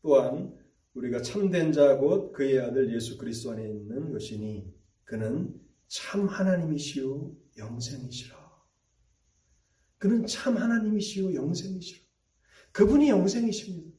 또한 0.03 0.63
우리가 0.95 1.23
참된 1.23 1.73
자 1.73 1.99
곧 1.99 2.33
그의 2.33 2.61
아들 2.61 2.95
예수 2.95 3.19
그리스도 3.19 3.53
안에 3.53 3.69
있는 3.69 4.13
것이니 4.13 4.73
그는 5.05 5.61
참 5.89 6.27
하나님이시요 6.27 7.37
영생이시라. 7.59 8.45
그는 9.99 10.27
참 10.27 10.57
하나님이시요 10.57 11.35
영생이시라. 11.35 12.01
그분이 12.73 13.09
영생이십니다. 13.09 13.97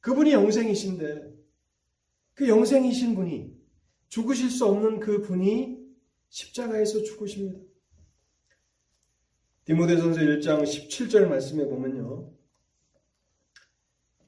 그분이 0.00 0.32
영생이신데 0.32 1.34
그 2.34 2.48
영생이신 2.48 3.14
분이 3.14 3.56
죽으실 4.08 4.50
수 4.50 4.66
없는 4.66 5.00
그 5.00 5.22
분이 5.22 5.78
십자가에서 6.28 7.02
죽으십니다. 7.02 7.58
디모데전서 9.64 10.20
1장 10.20 10.62
17절 10.62 11.26
말씀에 11.28 11.64
보면요. 11.64 12.35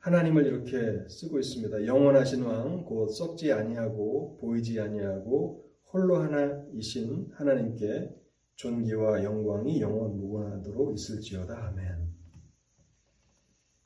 하나님을 0.09 0.46
이렇게 0.46 1.06
쓰고 1.06 1.38
있습니다. 1.38 1.84
영원하신 1.84 2.42
왕, 2.42 2.84
곧 2.84 3.11
썩지 3.11 3.52
아니하고 3.52 4.38
보이지 4.38 4.80
아니하고 4.80 5.70
홀로 5.92 6.16
하나이신 6.16 7.32
하나님께 7.34 8.16
존귀와 8.56 9.22
영광이 9.22 9.82
영원 9.82 10.16
무궁하도록 10.16 10.94
있을지어다. 10.94 11.68
아멘. 11.68 12.09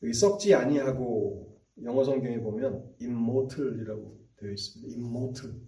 여기 0.04 0.14
썩지 0.14 0.54
아니하고 0.54 1.60
영어 1.82 2.04
성경에 2.04 2.40
보면 2.40 2.94
immortal이라고 3.00 4.20
되어 4.36 4.50
있습니다. 4.52 4.96
immortal, 4.96 5.60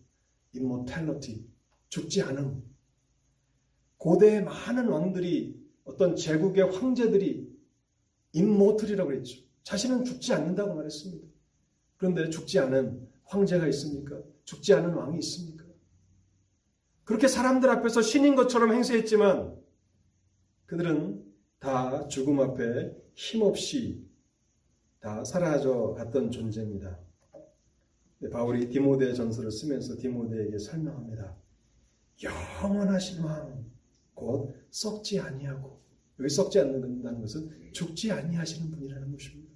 immortality, 0.54 1.46
죽지 1.88 2.22
않음. 2.22 2.62
고대의 3.96 4.44
많은 4.44 4.86
왕들이 4.86 5.60
어떤 5.84 6.14
제국의 6.14 6.70
황제들이 6.70 7.52
immortal이라고 8.36 9.12
했죠. 9.14 9.44
자신은 9.64 10.04
죽지 10.04 10.32
않는다고 10.32 10.74
말했습니다. 10.74 11.26
그런데 11.96 12.30
죽지 12.30 12.58
않은 12.60 13.08
황제가 13.24 13.66
있습니까? 13.68 14.20
죽지 14.44 14.74
않은 14.74 14.94
왕이 14.94 15.18
있습니까? 15.18 15.64
그렇게 17.04 17.28
사람들 17.28 17.68
앞에서 17.68 18.02
신인 18.02 18.34
것처럼 18.34 18.72
행세했지만 18.72 19.56
그들은 20.66 21.24
다 21.58 22.06
죽음 22.08 22.40
앞에 22.40 22.94
힘없이 23.14 24.06
다 25.00 25.24
사라져 25.24 25.94
갔던 25.96 26.30
존재입니다. 26.30 26.98
네, 28.18 28.30
바울이 28.30 28.70
디모데 28.70 29.12
전서를 29.12 29.50
쓰면서 29.50 29.96
디모데에게 29.96 30.58
설명합니다. 30.58 31.36
영원하신 32.22 33.22
왕, 33.22 33.64
곧 34.14 34.54
썩지 34.70 35.20
아니하고 35.20 35.82
여기 36.20 36.28
썩지 36.30 36.60
않는다는 36.60 37.20
것은 37.20 37.72
죽지 37.72 38.12
아니하시는 38.12 38.70
분이라는 38.70 39.12
것입니다. 39.12 39.53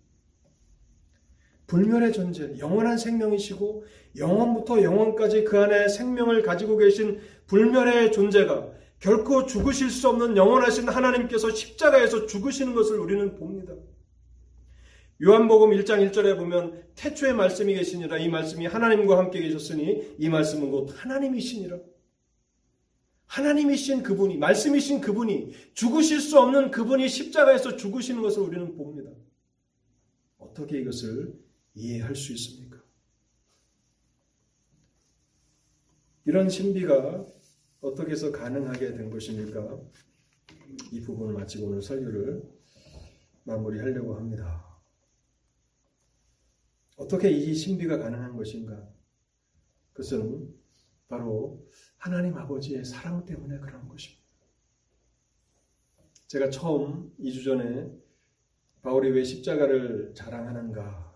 불멸의 1.68 2.12
존재, 2.14 2.58
영원한 2.58 2.96
생명이시고 2.98 3.84
영원부터 4.16 4.82
영원까지 4.82 5.44
그 5.44 5.60
안에 5.60 5.88
생명을 5.88 6.42
가지고 6.42 6.78
계신 6.78 7.20
불멸의 7.46 8.10
존재가 8.10 8.72
결코 8.98 9.46
죽으실 9.46 9.90
수 9.90 10.08
없는 10.08 10.36
영원하신 10.36 10.88
하나님께서 10.88 11.50
십자가에서 11.50 12.26
죽으시는 12.26 12.74
것을 12.74 12.98
우리는 12.98 13.36
봅니다. 13.36 13.74
요한복음 15.22 15.70
1장 15.70 16.10
1절에 16.10 16.38
보면 16.38 16.84
태초의 16.94 17.34
말씀이 17.34 17.74
계시니라 17.74 18.18
이 18.18 18.28
말씀이 18.28 18.66
하나님과 18.66 19.18
함께 19.18 19.40
계셨으니 19.40 20.14
이 20.18 20.28
말씀은 20.28 20.70
곧 20.70 20.90
하나님이시니라. 20.96 21.78
하나님이신 23.26 24.02
그분이 24.02 24.38
말씀이신 24.38 25.02
그분이 25.02 25.52
죽으실 25.74 26.20
수 26.20 26.38
없는 26.40 26.70
그분이 26.70 27.08
십자가에서 27.08 27.76
죽으시는 27.76 28.22
것을 28.22 28.42
우리는 28.42 28.74
봅니다. 28.74 29.10
어떻게 30.38 30.80
이것을 30.80 31.34
이해할 31.74 32.14
수 32.14 32.32
있습니까? 32.32 32.82
이런 36.24 36.48
신비가 36.48 37.26
어떻게 37.80 38.12
해서 38.12 38.30
가능하게 38.32 38.92
된 38.92 39.10
것입니까? 39.10 39.80
이 40.92 41.00
부분을 41.00 41.34
마치고 41.34 41.68
오늘 41.68 41.80
설교를 41.80 42.42
마무리하려고 43.44 44.16
합니다. 44.16 44.66
어떻게 46.96 47.30
이 47.30 47.54
신비가 47.54 47.98
가능한 47.98 48.36
것인가? 48.36 48.88
그것은 49.92 50.54
바로 51.08 51.66
하나님 51.96 52.36
아버지의 52.36 52.84
사랑 52.84 53.24
때문에 53.24 53.58
그런 53.60 53.88
것입니다. 53.88 54.28
제가 56.26 56.50
처음 56.50 57.14
2주 57.18 57.44
전에 57.44 57.90
바울이 58.82 59.10
왜 59.10 59.24
십자가를 59.24 60.12
자랑하는가? 60.14 61.07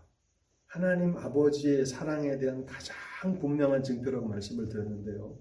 하나님 0.72 1.14
아버지의 1.18 1.84
사랑에 1.84 2.38
대한 2.38 2.64
가장 2.64 3.38
분명한 3.38 3.82
증표라고 3.82 4.26
말씀을 4.26 4.70
드렸는데요. 4.70 5.38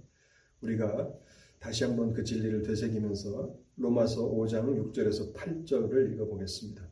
우리가 0.60 1.10
다시 1.58 1.86
한번 1.86 2.12
그 2.12 2.26
진리를 2.26 2.64
되새기면서 2.64 3.56
로마서 3.78 4.30
5장 4.30 4.92
6절에서 4.92 5.34
8절을 5.34 6.12
읽어보겠습니다. 6.12 6.86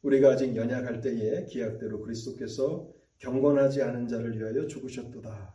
우리가 0.00 0.30
아직 0.30 0.56
연약할 0.56 1.02
때에 1.02 1.44
기약대로 1.44 2.00
그리스도께서 2.00 2.88
경건하지 3.18 3.82
않은 3.82 4.08
자를 4.08 4.38
위하여 4.38 4.66
죽으셨도다. 4.66 5.54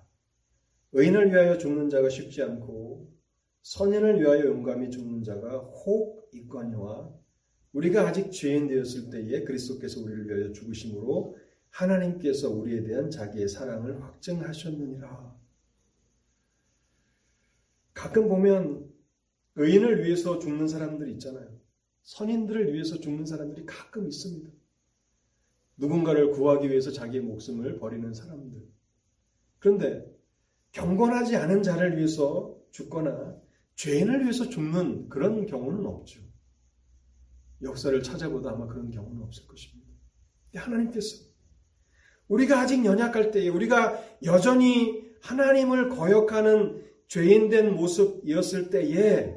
의인을 0.91 1.31
위하여 1.31 1.57
죽는 1.57 1.89
자가 1.89 2.09
쉽지 2.09 2.43
않고 2.43 3.11
선인을 3.63 4.21
위하여 4.21 4.45
용감히 4.45 4.91
죽는 4.91 5.23
자가 5.23 5.57
혹 5.57 6.29
있거니와 6.33 7.11
우리가 7.73 8.07
아직 8.07 8.31
죄인 8.31 8.67
되었을 8.67 9.09
때에 9.09 9.43
그리스도께서 9.43 10.01
우리를 10.01 10.27
위하여 10.29 10.51
죽으심으로 10.53 11.48
하나님께서 11.71 12.49
우리에 12.49 12.83
대한 12.83 13.09
자기의 13.09 13.47
사랑을 13.47 14.01
확증하셨느니라. 14.01 15.37
가끔 17.93 18.27
보면 18.29 18.89
의인을 19.55 20.03
위해서 20.03 20.39
죽는 20.39 20.67
사람들이 20.67 21.11
있잖아요. 21.13 21.59
선인들을 22.03 22.73
위해서 22.73 22.99
죽는 22.99 23.25
사람들이 23.25 23.65
가끔 23.65 24.07
있습니다. 24.07 24.49
누군가를 25.77 26.31
구하기 26.31 26.69
위해서 26.69 26.91
자기의 26.91 27.23
목숨을 27.23 27.79
버리는 27.79 28.13
사람들. 28.13 28.67
그런데 29.59 30.05
경건하지 30.71 31.35
않은 31.35 31.63
자를 31.63 31.97
위해서 31.97 32.57
죽거나 32.71 33.39
죄인을 33.75 34.23
위해서 34.23 34.47
죽는 34.49 35.09
그런 35.09 35.45
경우는 35.45 35.85
없죠. 35.85 36.21
역사를 37.61 38.01
찾아보다 38.01 38.51
아마 38.51 38.67
그런 38.67 38.91
경우는 38.91 39.21
없을 39.23 39.45
것입니다. 39.47 39.89
하나님께서 40.55 41.28
우리가 42.29 42.61
아직 42.61 42.85
연약할 42.85 43.31
때에 43.31 43.49
우리가 43.49 44.01
여전히 44.23 45.09
하나님을 45.21 45.89
거역하는 45.89 46.85
죄인된 47.07 47.75
모습이었을 47.75 48.69
때에 48.69 49.35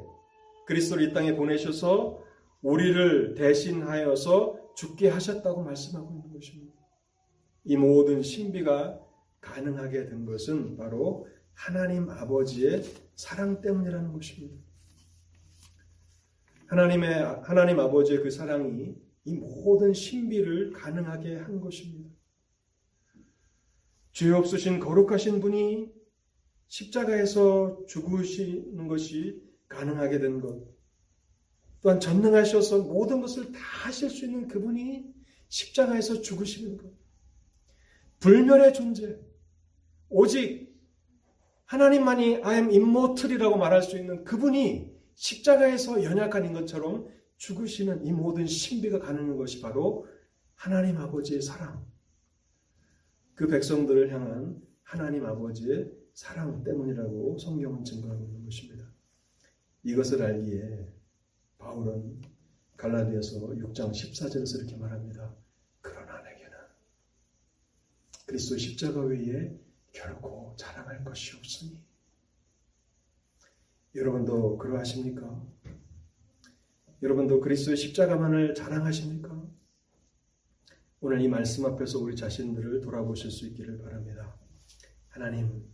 그리스도를 0.67 1.09
이 1.09 1.13
땅에 1.13 1.35
보내셔서 1.35 2.21
우리를 2.61 3.35
대신하여서 3.35 4.73
죽게 4.75 5.09
하셨다고 5.09 5.63
말씀하고 5.63 6.13
있는 6.13 6.31
것입니다. 6.31 6.73
이 7.65 7.75
모든 7.75 8.21
신비가 8.21 8.99
가능하게 9.41 10.05
된 10.05 10.25
것은 10.25 10.77
바로 10.77 11.27
하나님 11.53 12.09
아버지의 12.09 12.83
사랑 13.15 13.61
때문이라는 13.61 14.13
것입니다. 14.13 14.55
하나님의 16.67 17.41
하나님 17.43 17.79
아버지의 17.79 18.21
그 18.21 18.31
사랑이 18.31 18.95
이 19.25 19.35
모든 19.35 19.93
신비를 19.93 20.71
가능하게 20.71 21.37
한 21.37 21.59
것입니다. 21.59 22.12
죄 24.13 24.31
없으신 24.31 24.79
거룩하신 24.79 25.41
분이 25.41 25.91
십자가에서 26.67 27.85
죽으시는 27.87 28.87
것이 28.87 29.43
가능하게 29.67 30.19
된 30.19 30.39
것. 30.39 30.63
또한 31.81 31.99
전능하셔서 31.99 32.83
모든 32.83 33.21
것을 33.21 33.51
다 33.51 33.59
하실 33.59 34.09
수 34.09 34.25
있는 34.25 34.47
그분이 34.47 35.13
십자가에서 35.49 36.21
죽으시는 36.21 36.77
것. 36.77 36.91
불멸의 38.19 38.73
존재. 38.73 39.19
오직 40.09 40.73
하나님만이 41.65 42.43
I 42.43 42.55
am 42.55 42.69
immortal이라고 42.69 43.57
말할 43.57 43.81
수 43.81 43.97
있는 43.97 44.23
그분이 44.23 44.93
십자가에서 45.15 46.03
연약한 46.03 46.45
인것처럼 46.45 47.07
죽으시는 47.37 48.05
이 48.05 48.11
모든 48.11 48.45
신비가 48.45 48.99
가능한 48.99 49.37
것이 49.37 49.59
바로 49.59 50.07
하나님 50.55 50.97
아버지의 50.97 51.41
사랑. 51.41 51.92
그 53.35 53.47
백성들을 53.47 54.11
향한 54.13 54.61
하나님 54.83 55.25
아버지의 55.25 55.91
사랑 56.13 56.63
때문이라고 56.63 57.37
성경은 57.39 57.83
증거하고 57.83 58.25
있는 58.25 58.45
것입니다. 58.45 58.85
이것을 59.83 60.21
알기에 60.21 60.87
바울은 61.57 62.21
갈라디아서 62.77 63.39
6장 63.39 63.91
14절에서 63.91 64.59
이렇게 64.59 64.77
말합니다. 64.77 65.35
그러나 65.81 66.21
내게는 66.21 66.57
그리스도 68.27 68.57
십자가 68.57 69.01
외에 69.01 69.59
결코 69.91 70.53
자랑할 70.57 71.03
것이 71.03 71.35
없으니 71.37 71.79
여러분도 73.95 74.57
그러하십니까? 74.57 75.45
여러분도 77.01 77.41
그리스도의 77.41 77.77
십자가만을 77.77 78.55
자랑하십니까? 78.55 79.43
오늘 81.05 81.19
이 81.19 81.27
말씀 81.27 81.65
앞에서 81.65 81.99
우리 81.99 82.15
자신들을 82.15 82.79
돌아보실 82.79 83.29
수 83.29 83.45
있기를 83.47 83.77
바랍니다. 83.79 84.39
하나님, 85.09 85.65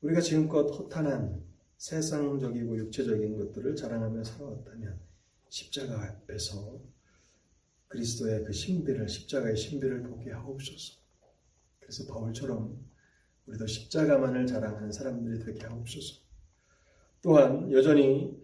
우리가 0.00 0.20
지금껏 0.20 0.64
허탄한 0.64 1.44
세상적이고 1.76 2.76
육체적인 2.76 3.36
것들을 3.36 3.76
자랑하며 3.76 4.24
살아왔다면 4.24 4.98
십자가 5.48 6.02
앞에서 6.02 6.82
그리스도의 7.86 8.42
그 8.42 8.52
신비를 8.52 9.08
십자가의 9.08 9.56
신비를 9.56 10.02
보게 10.02 10.32
하옵소서. 10.32 10.98
그래서 11.78 12.12
바울처럼 12.12 12.84
우리도 13.46 13.64
십자가만을 13.64 14.48
자랑하는 14.48 14.90
사람들이 14.90 15.38
되게 15.44 15.64
하옵소서. 15.64 16.16
또한 17.22 17.70
여전히 17.70 18.36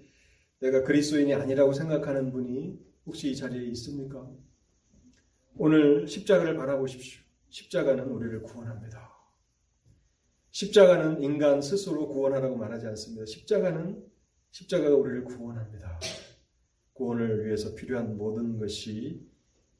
내가 0.61 0.85
그리스도인이 0.85 1.35
아니라고 1.35 1.73
생각하는 1.73 2.31
분이 2.31 2.79
혹시 3.05 3.33
이 3.33 3.37
자리에 3.37 3.67
있습니까? 3.71 4.31
오늘 5.57 6.09
십자가를 6.09 6.57
바라보십시오. 6.57 7.21
십자가는 7.51 8.05
우리를 8.05 8.43
구원합니다. 8.43 9.13
십자가는 10.51 11.23
인간 11.23 11.61
스스로 11.61 12.09
구원하라고 12.09 12.57
말하지 12.57 12.87
않습니다. 12.89 13.27
십자가는 13.27 14.03
십자가가 14.51 14.97
우리를 14.97 15.25
구원합니다. 15.25 16.01
구원을 16.95 17.47
위해서 17.47 17.75
필요한 17.75 18.17
모든 18.17 18.59
것이 18.59 19.27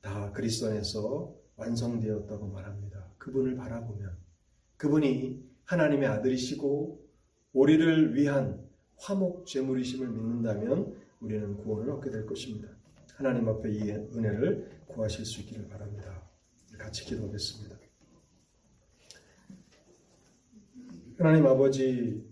다 0.01 0.33
그리스도 0.33 0.69
안에서 0.69 1.35
완성되었다고 1.57 2.49
말합니다. 2.49 3.11
그분을 3.19 3.57
바라보면 3.57 4.17
그분이 4.77 5.43
하나님의 5.65 6.09
아들이시고 6.09 7.03
우리를 7.53 8.15
위한 8.15 8.67
화목 8.97 9.47
제물이심을 9.47 10.09
믿는다면 10.09 10.97
우리는 11.21 11.57
구원을 11.59 11.91
얻게 11.93 12.11
될 12.11 12.27
것입니다. 12.27 12.69
하나님 13.15 13.49
앞에 13.49 13.71
이 13.71 13.91
은혜를 13.91 14.82
구하실 14.93 15.25
수 15.25 15.41
있기를 15.41 15.69
바랍니다. 15.69 16.23
같이 16.79 17.05
기도하겠습니다. 17.05 17.77
하나님 21.19 21.47
아버지, 21.47 22.27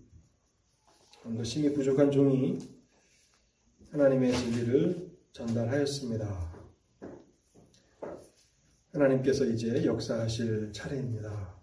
심히 1.43 1.73
부족한 1.73 2.11
종이 2.11 2.57
하나님의 3.91 4.33
진리를 4.33 5.11
전달하였습니다. 5.31 6.51
하나님께서 8.93 9.45
이제 9.45 9.85
역사하실 9.85 10.73
차례입니다. 10.73 11.61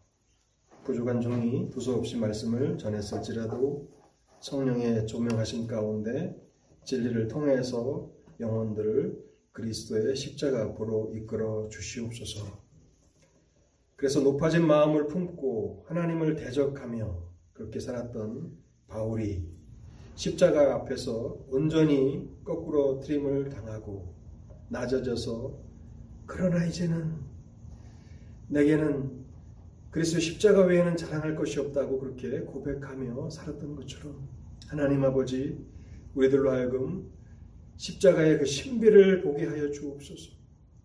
부족한 0.85 1.21
종이 1.21 1.69
두서없이 1.71 2.17
말씀을 2.17 2.79
전했을지라도 2.79 3.89
성령의 4.41 5.07
조명하신 5.07 5.67
가운데 5.67 6.35
진리를 6.85 7.29
통해서 7.29 8.11
영혼들을 8.41 9.28
그리스도의 9.59 10.15
십자가 10.15 10.63
앞으로 10.63 11.13
이끌어 11.17 11.69
주시옵소서. 11.69 12.63
그래서 13.97 14.21
높아진 14.21 14.65
마음을 14.65 15.09
품고 15.09 15.87
하나님을 15.89 16.37
대적하며 16.37 17.19
그렇게 17.53 17.81
살았던 17.81 18.57
바울이 18.87 19.49
십자가 20.15 20.77
앞에서 20.77 21.37
온전히 21.49 22.31
거꾸로 22.45 23.01
트림을 23.01 23.49
당하고 23.49 24.15
낮아져서 24.69 25.59
그러나 26.27 26.65
이제는 26.65 27.17
내게는 28.49 29.27
그리스도 29.91 30.21
십자가 30.21 30.67
외에는 30.67 30.97
자랑할 30.97 31.35
것이 31.35 31.59
없다고 31.59 31.99
그렇게 31.99 32.41
고백하며 32.41 33.31
살았던 33.31 33.75
것처럼 33.75 34.29
하나님 34.69 35.05
아버지 35.05 35.59
우리들로 36.15 36.53
하여금 36.53 37.18
십자가의 37.79 38.39
그 38.39 38.45
신비를 38.45 39.22
보게 39.22 39.47
하여 39.47 39.70
주옵소서. 39.70 40.33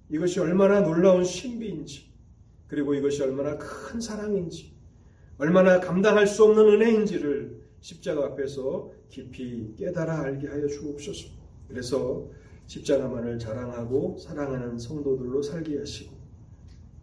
이것이 0.10 0.40
얼마나 0.40 0.82
놀라운 0.82 1.24
신비인지 1.24 2.14
그리고 2.68 2.94
이것이 2.94 3.22
얼마나 3.24 3.58
큰 3.58 4.00
사랑인지 4.00 4.74
얼마나 5.38 5.80
감당할 5.80 6.28
수 6.28 6.44
없는 6.46 6.66
은혜인지를 6.74 7.64
십자가 7.80 8.28
앞에서 8.28 8.92
깊이 9.10 9.74
깨달아 9.76 10.22
알게 10.22 10.48
하여 10.48 10.68
주옵소서. 10.68 11.30
그래서 11.68 12.30
십자가만을 12.68 13.40
자랑하고 13.40 14.18
사랑하는 14.20 14.78
성도들로 14.78 15.42
살게 15.42 15.80
하시고 15.80 16.16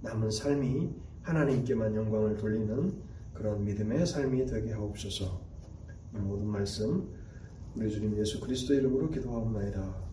남은 0.03 0.31
삶이 0.31 0.89
하나님께만 1.23 1.95
영광을 1.95 2.37
돌리는 2.37 2.95
그런 3.35 3.65
믿음의 3.65 4.07
삶이 4.07 4.47
되게 4.47 4.73
하옵소서. 4.73 5.41
이 6.15 6.19
모든 6.19 6.47
말씀 6.47 7.20
우리 7.77 7.91
주님 7.91 8.19
예수 8.19 8.41
그리스도 8.41 8.75
이름으로 8.75 9.11
기도하옵나이다. 9.11 10.10